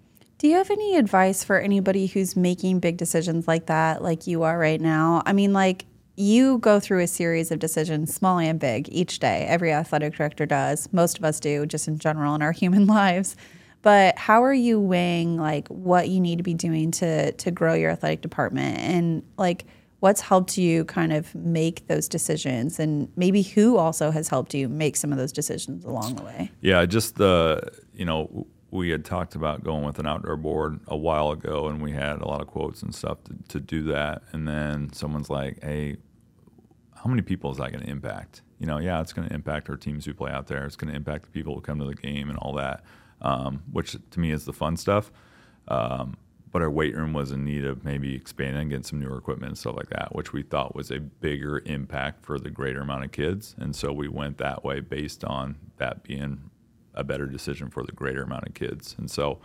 Do 0.45 0.51
you 0.51 0.57
have 0.57 0.71
any 0.71 0.97
advice 0.99 1.43
for 1.43 1.59
anybody 1.59 2.05
who's 2.05 2.37
making 2.37 2.81
big 2.81 2.99
decisions 2.99 3.49
like 3.49 3.65
that, 3.65 4.03
like 4.03 4.27
you 4.27 4.43
are 4.43 4.59
right 4.59 4.79
now? 4.79 5.23
I 5.25 5.33
mean, 5.33 5.55
like 5.55 5.87
you 6.17 6.59
go 6.59 6.79
through 6.79 7.01
a 7.01 7.07
series 7.07 7.51
of 7.51 7.61
decisions, 7.61 8.15
small 8.15 8.39
and 8.39 8.61
big, 8.61 8.87
each 8.93 9.21
day. 9.21 9.47
Every 9.49 9.73
athletic 9.73 10.17
director 10.17 10.45
does. 10.45 10.87
Most 10.93 11.17
of 11.17 11.25
us 11.25 11.41
do, 11.41 11.65
just 11.65 11.89
in 11.89 11.99
general 11.99 12.35
in 12.35 12.43
our 12.43 12.53
human 12.63 12.87
lives. 12.87 13.37
But 13.81 14.19
how 14.19 14.45
are 14.45 14.53
you 14.53 14.79
weighing 14.79 15.39
like 15.39 15.67
what 15.69 16.11
you 16.11 16.21
need 16.21 16.37
to 16.37 16.43
be 16.43 16.53
doing 16.53 16.91
to 16.91 17.33
to 17.33 17.51
grow 17.51 17.73
your 17.73 17.91
athletic 17.91 18.21
department 18.21 18.81
and 18.81 19.23
like 19.39 19.65
what's 20.01 20.21
helped 20.21 20.59
you 20.59 20.85
kind 20.85 21.15
of 21.15 21.35
make 21.35 21.87
those 21.87 22.07
decisions 22.07 22.79
and 22.79 23.11
maybe 23.17 23.41
who 23.41 23.79
also 23.79 24.11
has 24.11 24.29
helped 24.29 24.53
you 24.53 24.69
make 24.69 24.97
some 24.97 25.11
of 25.11 25.17
those 25.17 25.33
decisions 25.33 25.87
along 25.87 26.17
the 26.17 26.23
way? 26.23 26.51
Yeah, 26.61 26.85
just 26.85 27.17
the 27.17 27.67
you 27.95 28.05
know 28.05 28.47
we 28.75 28.91
had 28.91 29.05
talked 29.05 29.37
about 29.37 29.63
going 29.63 29.85
with 29.85 30.01
an 30.01 30.07
outdoor 30.07 30.37
board 30.37 30.81
a 30.89 30.97
while 30.97 31.31
ago, 31.31 31.69
and 31.69 31.81
we 31.81 31.93
had 31.93 32.21
a 32.21 32.27
lot 32.27 32.41
of 32.41 32.49
quotes 32.49 32.83
and 32.83 32.93
stuff 32.93 33.19
to, 33.23 33.35
to 33.49 33.61
do 33.61 33.85
that. 33.85 34.23
And 34.33 34.49
then 34.49 34.93
someone's 34.93 35.31
like, 35.31 35.63
"Hey, 35.63 35.99
how 36.97 37.09
many 37.09 37.23
people 37.23 37.53
is 37.53 37.59
that 37.59 37.71
going 37.71 37.85
to 37.85 37.91
impact?" 37.91 38.43
You 38.59 38.67
know, 38.67 38.79
yeah, 38.79 39.01
it's 39.01 39.13
going 39.13 39.29
to 39.29 39.35
impact 39.35 39.71
our 39.71 39.77
teams 39.77 40.05
who 40.05 40.13
play 40.13 40.33
out 40.33 40.49
there. 40.49 40.67
It's 40.67 40.75
going 40.75 40.91
to 40.91 40.97
impact 40.97 41.27
the 41.27 41.31
people 41.31 41.55
who 41.55 41.61
come 41.61 41.79
to 41.79 41.85
the 41.85 41.95
game 41.95 42.29
and 42.29 42.37
all 42.39 42.53
that, 42.55 42.83
um, 43.23 43.63
which 43.71 43.97
to 44.11 44.21
me 44.21 44.33
is 44.33 44.45
the 44.45 44.53
fun 44.53 44.77
stuff. 44.77 45.13
Um, 45.69 46.17
but 46.51 46.61
our 46.61 46.71
weight 46.71 46.97
room 46.97 47.13
was 47.13 47.31
in 47.31 47.45
need 47.45 47.65
of 47.65 47.85
maybe 47.85 48.15
expanding 48.15 48.63
and 48.63 48.71
getting 48.71 48.85
some 48.85 49.01
newer 49.01 49.19
equipment 49.19 49.51
and 49.51 49.59
stuff 49.59 49.77
like 49.77 49.91
that, 49.91 50.15
which 50.15 50.33
we 50.33 50.43
thought 50.43 50.75
was 50.75 50.91
a 50.91 50.99
bigger 50.99 51.63
impact 51.67 52.25
for 52.25 52.39
the 52.39 52.51
greater 52.51 52.81
amount 52.81 53.05
of 53.05 53.13
kids. 53.13 53.55
And 53.59 53.75
so 53.75 53.93
we 53.93 54.09
went 54.09 54.39
that 54.39 54.65
way 54.65 54.81
based 54.81 55.25
on 55.25 55.57
that 55.79 56.03
being 56.03 56.51
a 56.95 57.05
better 57.05 57.27
decision 57.27 57.71
for 57.71 57.83
the 57.83 57.93
greater 57.93 58.23
amount 58.23 58.47
of 58.47 58.55
kids. 58.55 58.95
And 58.99 59.11
so 59.11 59.39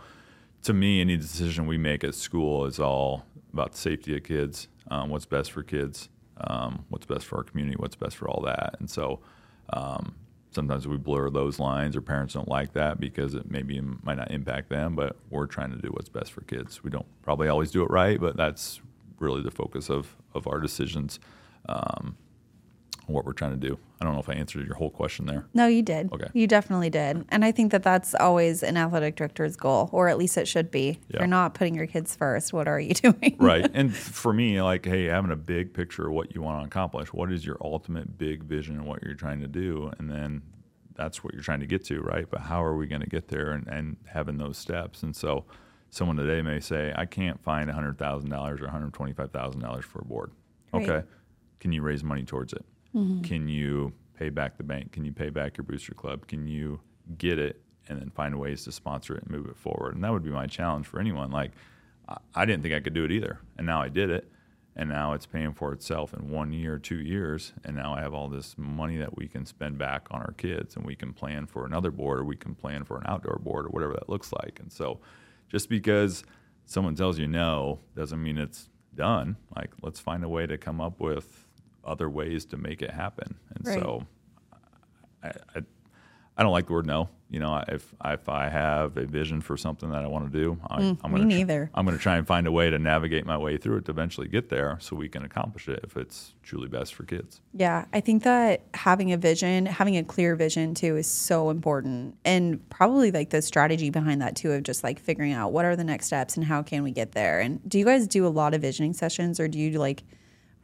to 0.62 0.72
me, 0.72 1.00
any 1.00 1.16
decision 1.16 1.66
we 1.66 1.78
make 1.78 2.04
at 2.04 2.14
school 2.14 2.66
is 2.66 2.78
all 2.78 3.24
about 3.52 3.72
the 3.72 3.78
safety 3.78 4.16
of 4.16 4.24
kids, 4.24 4.68
um, 4.90 5.10
what's 5.10 5.26
best 5.26 5.52
for 5.52 5.62
kids, 5.62 6.08
um, 6.42 6.84
what's 6.88 7.06
best 7.06 7.26
for 7.26 7.38
our 7.38 7.44
community, 7.44 7.76
what's 7.78 7.96
best 7.96 8.16
for 8.16 8.28
all 8.28 8.42
that. 8.42 8.76
And 8.78 8.88
so 8.88 9.20
um, 9.72 10.14
sometimes 10.50 10.86
we 10.86 10.96
blur 10.96 11.30
those 11.30 11.58
lines 11.58 11.96
or 11.96 12.00
parents 12.00 12.34
don't 12.34 12.48
like 12.48 12.72
that 12.74 13.00
because 13.00 13.34
it 13.34 13.50
maybe 13.50 13.80
might 14.02 14.16
not 14.16 14.30
impact 14.30 14.68
them, 14.68 14.94
but 14.94 15.16
we're 15.30 15.46
trying 15.46 15.70
to 15.70 15.78
do 15.78 15.88
what's 15.88 16.08
best 16.08 16.32
for 16.32 16.42
kids. 16.42 16.82
We 16.82 16.90
don't 16.90 17.06
probably 17.22 17.48
always 17.48 17.70
do 17.70 17.82
it 17.82 17.90
right, 17.90 18.20
but 18.20 18.36
that's 18.36 18.80
really 19.18 19.42
the 19.42 19.50
focus 19.50 19.90
of, 19.90 20.16
of 20.34 20.46
our 20.46 20.60
decisions, 20.60 21.20
um, 21.68 22.16
what 23.12 23.24
we're 23.24 23.32
trying 23.32 23.50
to 23.52 23.56
do. 23.68 23.78
I 24.00 24.04
don't 24.04 24.14
know 24.14 24.20
if 24.20 24.28
I 24.28 24.32
answered 24.34 24.66
your 24.66 24.76
whole 24.76 24.90
question 24.90 25.26
there. 25.26 25.46
No, 25.52 25.66
you 25.66 25.82
did. 25.82 26.12
Okay. 26.12 26.28
You 26.32 26.46
definitely 26.46 26.88
did. 26.90 27.24
And 27.28 27.44
I 27.44 27.52
think 27.52 27.72
that 27.72 27.82
that's 27.82 28.14
always 28.14 28.62
an 28.62 28.76
athletic 28.76 29.16
director's 29.16 29.56
goal, 29.56 29.90
or 29.92 30.08
at 30.08 30.16
least 30.18 30.38
it 30.38 30.48
should 30.48 30.70
be. 30.70 30.90
If 30.90 30.98
Yeah. 31.08 31.18
you're 31.20 31.26
not 31.26 31.54
putting 31.54 31.74
your 31.74 31.86
kids 31.86 32.16
first, 32.16 32.52
what 32.52 32.66
are 32.68 32.80
you 32.80 32.94
doing? 32.94 33.36
right. 33.38 33.70
And 33.74 33.94
for 33.94 34.32
me, 34.32 34.60
like, 34.62 34.86
hey, 34.86 35.04
having 35.06 35.30
a 35.30 35.36
big 35.36 35.74
picture 35.74 36.06
of 36.08 36.12
what 36.14 36.34
you 36.34 36.40
want 36.42 36.62
to 36.62 36.66
accomplish. 36.66 37.12
What 37.12 37.30
is 37.32 37.44
your 37.44 37.58
ultimate 37.60 38.16
big 38.16 38.42
vision 38.44 38.76
and 38.76 38.86
what 38.86 39.02
you're 39.02 39.14
trying 39.14 39.40
to 39.40 39.48
do? 39.48 39.90
And 39.98 40.10
then 40.10 40.42
that's 40.96 41.22
what 41.24 41.34
you're 41.34 41.42
trying 41.42 41.60
to 41.60 41.66
get 41.66 41.84
to, 41.86 42.00
right? 42.00 42.26
But 42.30 42.40
how 42.40 42.62
are 42.64 42.76
we 42.76 42.86
going 42.86 43.02
to 43.02 43.08
get 43.08 43.28
there 43.28 43.50
and, 43.52 43.66
and 43.68 43.96
having 44.06 44.38
those 44.38 44.56
steps? 44.58 45.02
And 45.02 45.14
so 45.16 45.44
someone 45.90 46.16
today 46.16 46.40
may 46.42 46.60
say, 46.60 46.92
I 46.96 47.04
can't 47.06 47.42
find 47.42 47.68
$100,000 47.68 48.60
or 48.60 48.66
$125,000 48.66 49.82
for 49.82 49.98
a 50.00 50.04
board. 50.04 50.30
Right. 50.72 50.88
Okay. 50.88 51.06
Can 51.58 51.72
you 51.72 51.82
raise 51.82 52.02
money 52.04 52.22
towards 52.24 52.52
it? 52.52 52.64
Mm-hmm. 52.94 53.22
Can 53.22 53.48
you 53.48 53.92
pay 54.18 54.28
back 54.30 54.56
the 54.56 54.64
bank? 54.64 54.92
Can 54.92 55.04
you 55.04 55.12
pay 55.12 55.30
back 55.30 55.56
your 55.56 55.64
booster 55.64 55.94
club? 55.94 56.26
Can 56.26 56.46
you 56.46 56.80
get 57.18 57.38
it 57.38 57.62
and 57.88 58.00
then 58.00 58.10
find 58.10 58.38
ways 58.38 58.64
to 58.64 58.72
sponsor 58.72 59.14
it 59.16 59.22
and 59.22 59.30
move 59.30 59.46
it 59.46 59.56
forward? 59.56 59.94
And 59.94 60.04
that 60.04 60.12
would 60.12 60.24
be 60.24 60.30
my 60.30 60.46
challenge 60.46 60.86
for 60.86 61.00
anyone. 61.00 61.30
Like, 61.30 61.52
I- 62.08 62.18
I 62.34 62.44
didn't 62.44 62.62
think 62.62 62.74
I 62.74 62.80
could 62.80 62.94
do 62.94 63.04
it 63.04 63.12
either. 63.12 63.38
And 63.56 63.66
now 63.66 63.80
I 63.80 63.88
did 63.88 64.10
it. 64.10 64.30
And 64.76 64.88
now 64.88 65.14
it's 65.14 65.26
paying 65.26 65.52
for 65.52 65.72
itself 65.72 66.14
in 66.14 66.30
one 66.30 66.52
year, 66.52 66.78
two 66.78 67.00
years. 67.00 67.52
And 67.64 67.74
now 67.76 67.92
I 67.94 68.00
have 68.00 68.14
all 68.14 68.28
this 68.28 68.56
money 68.56 68.96
that 68.98 69.16
we 69.16 69.26
can 69.26 69.44
spend 69.44 69.78
back 69.78 70.06
on 70.10 70.20
our 70.20 70.32
kids 70.32 70.76
and 70.76 70.86
we 70.86 70.94
can 70.94 71.12
plan 71.12 71.46
for 71.46 71.66
another 71.66 71.90
board 71.90 72.20
or 72.20 72.24
we 72.24 72.36
can 72.36 72.54
plan 72.54 72.84
for 72.84 72.96
an 72.96 73.02
outdoor 73.06 73.38
board 73.42 73.66
or 73.66 73.68
whatever 73.70 73.92
that 73.94 74.08
looks 74.08 74.32
like. 74.32 74.58
And 74.60 74.72
so 74.72 75.00
just 75.48 75.68
because 75.68 76.22
someone 76.66 76.94
tells 76.94 77.18
you 77.18 77.26
no 77.26 77.80
doesn't 77.96 78.22
mean 78.22 78.38
it's 78.38 78.68
done. 78.94 79.36
Like, 79.56 79.70
let's 79.82 79.98
find 80.00 80.22
a 80.22 80.28
way 80.28 80.46
to 80.46 80.56
come 80.56 80.80
up 80.80 81.00
with 81.00 81.46
other 81.84 82.08
ways 82.10 82.44
to 82.46 82.56
make 82.56 82.82
it 82.82 82.90
happen. 82.90 83.36
And 83.54 83.66
Right. 83.66 83.74
so 83.76 84.06
I, 85.22 85.28
I, 85.56 85.62
I 86.36 86.42
don't 86.42 86.52
like 86.52 86.66
the 86.68 86.72
word 86.72 86.86
no. 86.86 87.08
You 87.28 87.38
know, 87.38 87.62
if 87.68 87.94
if 88.04 88.28
I 88.28 88.48
have 88.48 88.96
a 88.96 89.04
vision 89.06 89.40
for 89.40 89.56
something 89.56 89.90
that 89.90 90.02
I 90.02 90.08
want 90.08 90.32
to 90.32 90.36
do, 90.36 90.58
I, 90.68 90.78
I'm 90.78 90.96
Mm, 90.96 91.10
going 91.10 91.28
to 91.28 91.36
neither. 91.36 91.70
I'm 91.74 91.84
going 91.86 91.96
to 91.96 92.02
try 92.02 92.16
and 92.16 92.26
find 92.26 92.46
a 92.48 92.50
way 92.52 92.70
to 92.70 92.78
navigate 92.78 93.24
my 93.24 93.36
way 93.38 93.56
through 93.56 93.76
it 93.76 93.84
to 93.84 93.92
eventually 93.92 94.26
get 94.26 94.48
there, 94.48 94.76
so 94.80 94.96
we 94.96 95.08
can 95.08 95.22
accomplish 95.24 95.68
it 95.68 95.78
if 95.84 95.96
it's 95.96 96.34
truly 96.42 96.66
best 96.66 96.94
for 96.94 97.04
kids. 97.04 97.40
Yeah, 97.52 97.84
I 97.92 98.00
think 98.00 98.24
that 98.24 98.62
having 98.74 99.12
a 99.12 99.16
vision, 99.16 99.66
having 99.66 99.96
a 99.96 100.02
clear 100.02 100.34
vision 100.34 100.74
too 100.74 100.96
is 100.96 101.06
so 101.06 101.50
important. 101.50 102.16
And 102.24 102.68
probably 102.68 103.12
like 103.12 103.30
the 103.30 103.42
strategy 103.42 103.90
behind 103.90 104.20
that 104.22 104.34
too 104.34 104.50
of 104.50 104.64
just 104.64 104.82
like 104.82 104.98
figuring 104.98 105.32
out 105.32 105.52
what 105.52 105.64
are 105.64 105.76
the 105.76 105.84
next 105.84 106.06
steps 106.06 106.36
and 106.36 106.44
how 106.44 106.62
can 106.64 106.82
we 106.82 106.90
get 106.90 107.12
there. 107.12 107.38
And 107.38 107.60
do 107.68 107.78
you 107.78 107.84
guys 107.84 108.08
do 108.08 108.26
a 108.26 108.28
lot 108.28 108.54
of 108.54 108.60
visioning 108.62 108.92
sessions 108.94 109.38
or 109.38 109.46
do 109.46 109.58
you 109.60 109.78
like 109.78 110.02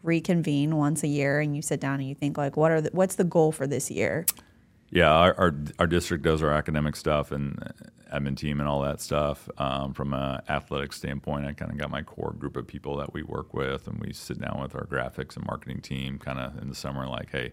reconvene 0.02 0.76
once 0.76 1.02
a 1.02 1.08
year 1.08 1.40
and 1.40 1.56
you 1.56 1.62
sit 1.62 1.80
down 1.80 2.00
and 2.00 2.08
you 2.08 2.14
think 2.14 2.38
like 2.38 2.56
what 2.56 2.70
are 2.70 2.80
the, 2.80 2.90
what's 2.92 3.16
the 3.16 3.24
goal 3.24 3.52
for 3.52 3.66
this 3.66 3.90
year? 3.90 4.24
Yeah, 4.90 5.10
our, 5.10 5.34
our 5.38 5.54
our 5.80 5.86
district 5.86 6.22
does 6.22 6.42
our 6.42 6.52
academic 6.52 6.94
stuff 6.94 7.32
and 7.32 7.72
admin 8.12 8.36
team 8.36 8.60
and 8.60 8.68
all 8.68 8.82
that 8.82 9.00
stuff. 9.00 9.48
Um, 9.58 9.92
from 9.92 10.14
an 10.14 10.40
athletic 10.48 10.92
standpoint, 10.92 11.46
I 11.46 11.52
kind 11.52 11.72
of 11.72 11.78
got 11.78 11.90
my 11.90 12.02
core 12.02 12.34
group 12.38 12.56
of 12.56 12.66
people 12.66 12.96
that 12.98 13.12
we 13.12 13.22
work 13.22 13.52
with, 13.52 13.86
and 13.86 13.98
we 14.00 14.12
sit 14.12 14.40
down 14.40 14.60
with 14.60 14.74
our 14.74 14.86
graphics 14.86 15.36
and 15.36 15.44
marketing 15.46 15.80
team, 15.80 16.18
kind 16.18 16.38
of 16.38 16.60
in 16.62 16.68
the 16.68 16.74
summer, 16.74 17.06
like, 17.06 17.30
hey, 17.32 17.52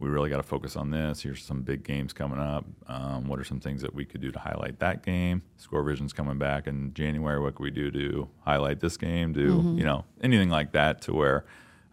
we 0.00 0.08
really 0.08 0.30
got 0.30 0.36
to 0.36 0.42
focus 0.44 0.76
on 0.76 0.90
this. 0.90 1.22
Here's 1.22 1.44
some 1.44 1.62
big 1.62 1.82
games 1.82 2.12
coming 2.12 2.38
up. 2.38 2.64
Um, 2.86 3.26
what 3.26 3.40
are 3.40 3.44
some 3.44 3.58
things 3.58 3.82
that 3.82 3.94
we 3.94 4.04
could 4.04 4.20
do 4.20 4.30
to 4.30 4.38
highlight 4.38 4.78
that 4.78 5.02
game? 5.02 5.42
Score 5.56 5.82
Vision's 5.82 6.12
coming 6.12 6.38
back 6.38 6.66
in 6.68 6.94
January. 6.94 7.40
What 7.40 7.56
could 7.56 7.64
we 7.64 7.70
do 7.70 7.90
to 7.90 8.28
highlight 8.40 8.80
this 8.80 8.96
game? 8.96 9.32
Do 9.32 9.74
you 9.76 9.84
know 9.84 10.04
anything 10.22 10.50
like 10.50 10.72
that 10.72 11.02
to 11.02 11.12
where 11.14 11.44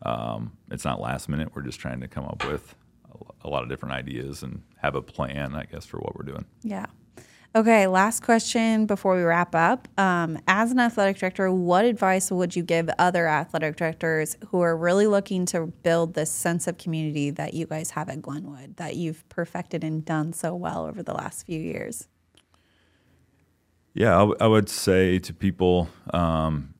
um, 0.04 0.52
it's 0.70 0.86
not 0.86 1.02
last 1.02 1.30
minute? 1.30 1.50
We're 1.56 1.64
just 1.64 1.80
trying 1.80 2.02
to 2.02 2.08
come 2.08 2.26
up 2.26 2.46
with 2.48 2.76
a, 3.12 3.48
a 3.48 3.50
lot 3.50 3.64
of 3.64 3.70
different 3.70 3.96
ideas 3.96 4.44
and 4.44 4.62
have 4.78 4.94
a 4.96 5.02
plan, 5.02 5.56
I 5.56 5.64
guess, 5.64 5.86
for 5.86 5.98
what 5.98 6.16
we're 6.16 6.26
doing. 6.26 6.46
Yeah. 6.62 6.86
Okay, 7.56 7.88
last 7.88 8.22
question 8.22 8.86
before 8.86 9.16
we 9.16 9.24
wrap 9.24 9.56
up. 9.56 9.88
Um, 9.98 10.38
as 10.46 10.74
an 10.74 10.80
athletic 10.80 11.18
director, 11.18 11.50
what 11.50 11.86
advice 11.86 12.30
would 12.30 12.54
you 12.54 12.64
give 12.64 12.90
other 13.00 13.28
athletic 13.28 13.78
directors 13.78 14.36
who 14.48 14.60
are 14.60 14.76
really 14.76 15.08
looking 15.08 15.46
to 15.48 15.68
build 15.68 16.16
this 16.16 16.30
sense 16.30 16.68
of 16.68 16.78
community 16.78 17.30
that 17.30 17.54
you 17.54 17.66
guys 17.66 17.92
have 17.92 18.10
at 18.10 18.22
Glenwood, 18.22 18.76
that 18.76 18.98
you've 18.98 19.28
perfected 19.30 19.86
and 19.86 20.04
done 20.04 20.34
so 20.34 20.54
well 20.54 20.86
over 20.86 21.02
the 21.02 21.14
last 21.14 21.46
few 21.46 21.58
years? 21.58 22.10
Yeah, 23.94 24.16
I, 24.18 24.20
w- 24.20 24.38
I 24.42 24.48
would 24.48 24.68
say 24.68 25.18
to 25.20 25.34
people, 25.34 25.88
um, 26.14 26.74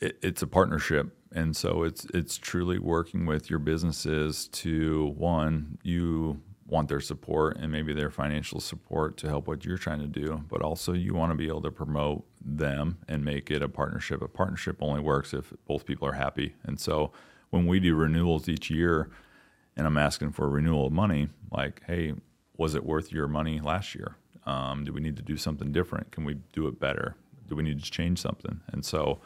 it, 0.00 0.18
it's 0.22 0.40
a 0.40 0.46
partnership, 0.46 1.16
and 1.32 1.56
so 1.56 1.82
it's 1.82 2.06
it's 2.14 2.38
truly 2.38 2.78
working 2.78 3.26
with 3.26 3.50
your 3.50 3.58
businesses 3.58 4.46
to 4.52 5.12
one, 5.16 5.78
you 5.82 6.42
want 6.68 6.88
their 6.88 7.00
support 7.00 7.56
and 7.58 7.70
maybe 7.70 7.92
their 7.92 8.10
financial 8.10 8.60
support 8.60 9.16
to 9.18 9.28
help 9.28 9.46
what 9.46 9.64
you're 9.64 9.78
trying 9.78 10.00
to 10.00 10.06
do, 10.06 10.44
but 10.48 10.62
also 10.62 10.92
you 10.92 11.14
want 11.14 11.30
to 11.30 11.36
be 11.36 11.46
able 11.46 11.62
to 11.62 11.70
promote 11.70 12.24
them 12.44 12.98
and 13.08 13.24
make 13.24 13.50
it 13.50 13.62
a 13.62 13.68
partnership. 13.68 14.20
A 14.20 14.28
partnership 14.28 14.76
only 14.80 15.00
works 15.00 15.32
if 15.32 15.52
both 15.66 15.86
people 15.86 16.08
are 16.08 16.12
happy, 16.12 16.54
and 16.64 16.78
so 16.80 17.12
when 17.50 17.66
we 17.66 17.78
do 17.78 17.94
renewals 17.94 18.48
each 18.48 18.70
year, 18.70 19.08
and 19.76 19.86
I'm 19.86 19.96
asking 19.96 20.32
for 20.32 20.46
a 20.46 20.48
renewal 20.48 20.86
of 20.86 20.92
money, 20.92 21.28
like, 21.52 21.82
hey, 21.86 22.14
was 22.56 22.74
it 22.74 22.84
worth 22.84 23.12
your 23.12 23.28
money 23.28 23.60
last 23.60 23.94
year? 23.94 24.16
Um, 24.44 24.84
do 24.84 24.92
we 24.92 25.00
need 25.00 25.16
to 25.16 25.22
do 25.22 25.36
something 25.36 25.72
different? 25.72 26.10
Can 26.12 26.24
we 26.24 26.34
do 26.52 26.66
it 26.66 26.80
better? 26.80 27.16
Do 27.48 27.54
we 27.54 27.62
need 27.62 27.82
to 27.82 27.90
change 27.90 28.20
something? 28.20 28.60
And 28.72 28.84
so, 28.84 29.20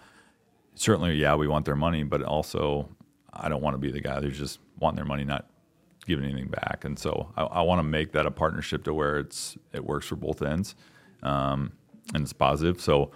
certainly, 0.74 1.14
yeah, 1.14 1.34
we 1.34 1.46
want 1.46 1.64
their 1.64 1.76
money, 1.76 2.02
but 2.02 2.22
also, 2.22 2.88
I 3.32 3.48
don't 3.48 3.62
want 3.62 3.74
to 3.74 3.78
be 3.78 3.90
the 3.90 4.00
guy 4.00 4.20
who's 4.20 4.38
just 4.38 4.58
wanting 4.78 4.96
their 4.96 5.04
money, 5.04 5.24
not 5.24 5.48
giving 6.06 6.24
anything 6.24 6.48
back. 6.48 6.84
And 6.84 6.98
so, 6.98 7.32
I, 7.36 7.42
I 7.44 7.62
want 7.62 7.78
to 7.78 7.84
make 7.84 8.12
that 8.12 8.26
a 8.26 8.30
partnership 8.30 8.84
to 8.84 8.94
where 8.94 9.18
it's 9.18 9.56
it 9.72 9.84
works 9.84 10.06
for 10.06 10.16
both 10.16 10.42
ends, 10.42 10.74
um, 11.22 11.72
and 12.14 12.22
it's 12.22 12.32
positive. 12.32 12.80
So, 12.80 13.10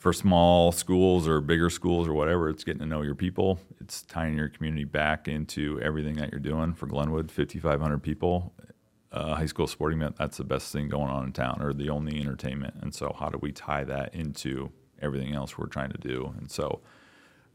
for 0.00 0.14
small 0.14 0.72
schools 0.72 1.28
or 1.28 1.42
bigger 1.42 1.68
schools 1.68 2.08
or 2.08 2.14
whatever, 2.14 2.48
it's 2.48 2.64
getting 2.64 2.80
to 2.80 2.86
know 2.86 3.02
your 3.02 3.14
people. 3.14 3.60
It's 3.80 4.00
tying 4.02 4.34
your 4.34 4.48
community 4.48 4.84
back 4.84 5.28
into 5.28 5.78
everything 5.82 6.14
that 6.14 6.30
you're 6.30 6.40
doing. 6.40 6.72
For 6.72 6.86
Glenwood, 6.86 7.30
5,500 7.30 7.98
people, 8.02 8.54
uh, 9.12 9.34
high 9.34 9.44
school 9.44 9.66
sporting 9.66 10.00
event, 10.00 10.16
that's 10.16 10.38
the 10.38 10.44
best 10.44 10.72
thing 10.72 10.88
going 10.88 11.10
on 11.10 11.26
in 11.26 11.32
town 11.32 11.58
or 11.60 11.74
the 11.74 11.90
only 11.90 12.18
entertainment. 12.18 12.74
And 12.80 12.94
so, 12.94 13.14
how 13.18 13.28
do 13.28 13.38
we 13.42 13.52
tie 13.52 13.84
that 13.84 14.14
into 14.14 14.72
everything 15.02 15.34
else 15.34 15.58
we're 15.58 15.66
trying 15.66 15.90
to 15.90 15.98
do? 15.98 16.32
And 16.38 16.50
so, 16.50 16.80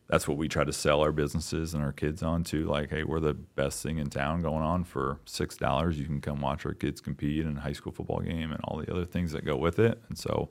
that's 0.07 0.27
what 0.27 0.37
we 0.37 0.47
try 0.47 0.63
to 0.63 0.73
sell 0.73 1.01
our 1.01 1.11
businesses 1.11 1.73
and 1.73 1.83
our 1.83 1.91
kids 1.91 2.21
on 2.21 2.43
to. 2.45 2.65
Like, 2.65 2.91
hey, 2.91 3.03
we're 3.03 3.19
the 3.19 3.33
best 3.33 3.81
thing 3.81 3.97
in 3.97 4.09
town 4.09 4.41
going 4.41 4.63
on 4.63 4.83
for 4.83 5.19
six 5.25 5.57
dollars. 5.57 5.99
You 5.99 6.05
can 6.05 6.21
come 6.21 6.41
watch 6.41 6.65
our 6.65 6.73
kids 6.73 7.01
compete 7.01 7.45
in 7.45 7.57
a 7.57 7.61
high 7.61 7.73
school 7.73 7.91
football 7.91 8.19
game 8.19 8.51
and 8.51 8.61
all 8.63 8.77
the 8.77 8.91
other 8.91 9.05
things 9.05 9.31
that 9.31 9.45
go 9.45 9.55
with 9.55 9.79
it. 9.79 10.01
And 10.07 10.17
so, 10.17 10.49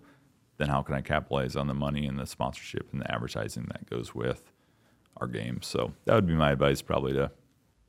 then 0.58 0.68
how 0.68 0.82
can 0.82 0.94
I 0.94 1.00
capitalize 1.00 1.56
on 1.56 1.66
the 1.66 1.74
money 1.74 2.06
and 2.06 2.18
the 2.18 2.26
sponsorship 2.26 2.88
and 2.92 3.00
the 3.00 3.12
advertising 3.12 3.66
that 3.72 3.88
goes 3.88 4.14
with 4.14 4.52
our 5.18 5.26
games? 5.26 5.66
So 5.66 5.92
that 6.04 6.14
would 6.14 6.26
be 6.26 6.34
my 6.34 6.52
advice, 6.52 6.82
probably 6.82 7.12
to 7.14 7.30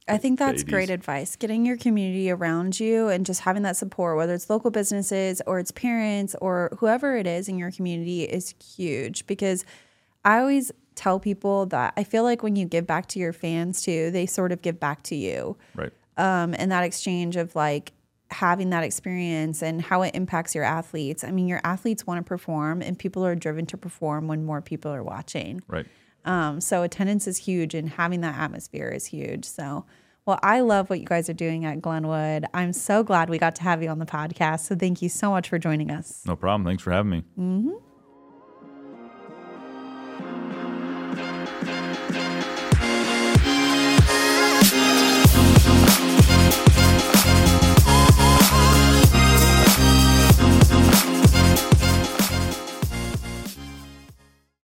I 0.08 0.18
think 0.18 0.38
that's 0.38 0.64
great 0.64 0.92
advice. 0.92 1.36
Getting 1.36 1.66
your 1.66 1.78
community 1.78 2.30
around 2.30 2.80
you 2.80 3.08
and 3.08 3.26
just 3.26 3.42
having 3.42 3.64
that 3.64 3.76
support, 3.76 4.18
whether 4.18 4.36
it's 4.36 4.50
local 4.52 4.70
businesses 4.70 5.42
or 5.48 5.58
it's 5.58 5.72
parents 5.72 6.36
or 6.42 6.78
whoever 6.78 7.18
it 7.18 7.26
is 7.26 7.50
in 7.50 7.58
your 7.58 7.72
community, 7.72 8.24
is 8.24 8.54
huge 8.78 9.26
because 9.26 9.66
I 10.24 10.40
always 10.40 10.72
tell 10.96 11.20
people 11.20 11.66
that 11.68 11.94
I 11.98 12.04
feel 12.04 12.24
like 12.24 12.44
when 12.44 12.56
you 12.56 12.66
give 12.66 12.88
back 12.88 13.08
to 13.08 13.20
your 13.20 13.34
fans 13.34 13.82
too, 13.82 14.12
they 14.12 14.26
sort 14.26 14.52
of 14.52 14.62
give 14.62 14.80
back 14.80 15.04
to 15.04 15.16
you. 15.16 15.58
right. 15.76 15.92
Um, 16.18 16.56
and 16.58 16.72
that 16.72 16.84
exchange 16.84 17.36
of 17.36 17.56
like 17.56 17.92
having 18.32 18.70
that 18.70 18.84
experience 18.84 19.62
and 19.62 19.82
how 19.82 20.02
it 20.02 20.16
impacts 20.16 20.56
your 20.56 20.64
athletes. 20.64 21.24
I 21.24 21.32
mean, 21.32 21.48
your 21.48 21.62
athletes 21.64 22.08
want 22.08 22.26
to 22.26 22.28
perform 22.28 22.82
and 22.82 22.98
people 22.98 23.26
are 23.26 23.36
driven 23.36 23.66
to 23.68 23.78
perform 23.78 24.28
when 24.28 24.46
more 24.46 24.62
people 24.62 24.92
are 24.92 25.04
watching. 25.04 25.62
Right. 25.68 25.86
Um, 26.24 26.60
so 26.60 26.84
attendance 26.84 27.28
is 27.28 27.38
huge 27.38 27.76
and 27.76 27.90
having 27.90 28.22
that 28.22 28.38
atmosphere 28.38 28.90
is 28.90 29.06
huge. 29.06 29.46
So, 29.46 29.86
well, 30.26 30.40
I 30.42 30.62
love 30.62 30.90
what 30.90 31.00
you 31.00 31.06
guys 31.06 31.30
are 31.30 31.34
doing 31.34 31.66
at 31.66 31.82
Glenwood. 31.82 32.46
I'm 32.54 32.74
so 32.74 33.04
glad 33.04 33.30
we 33.30 33.38
got 33.38 33.56
to 33.58 33.64
have 33.64 33.84
you 33.84 33.90
on 33.90 34.00
the 34.00 34.08
podcast. 34.08 34.62
So 34.62 34.76
thank 34.76 35.02
you 35.02 35.10
so 35.10 35.30
much 35.30 35.50
for 35.50 35.60
joining 35.60 35.92
us. 35.92 36.24
No 36.26 36.36
problem. 36.36 36.66
Thanks 36.66 36.82
for 36.82 36.92
having 36.92 37.12
me. 37.38 37.82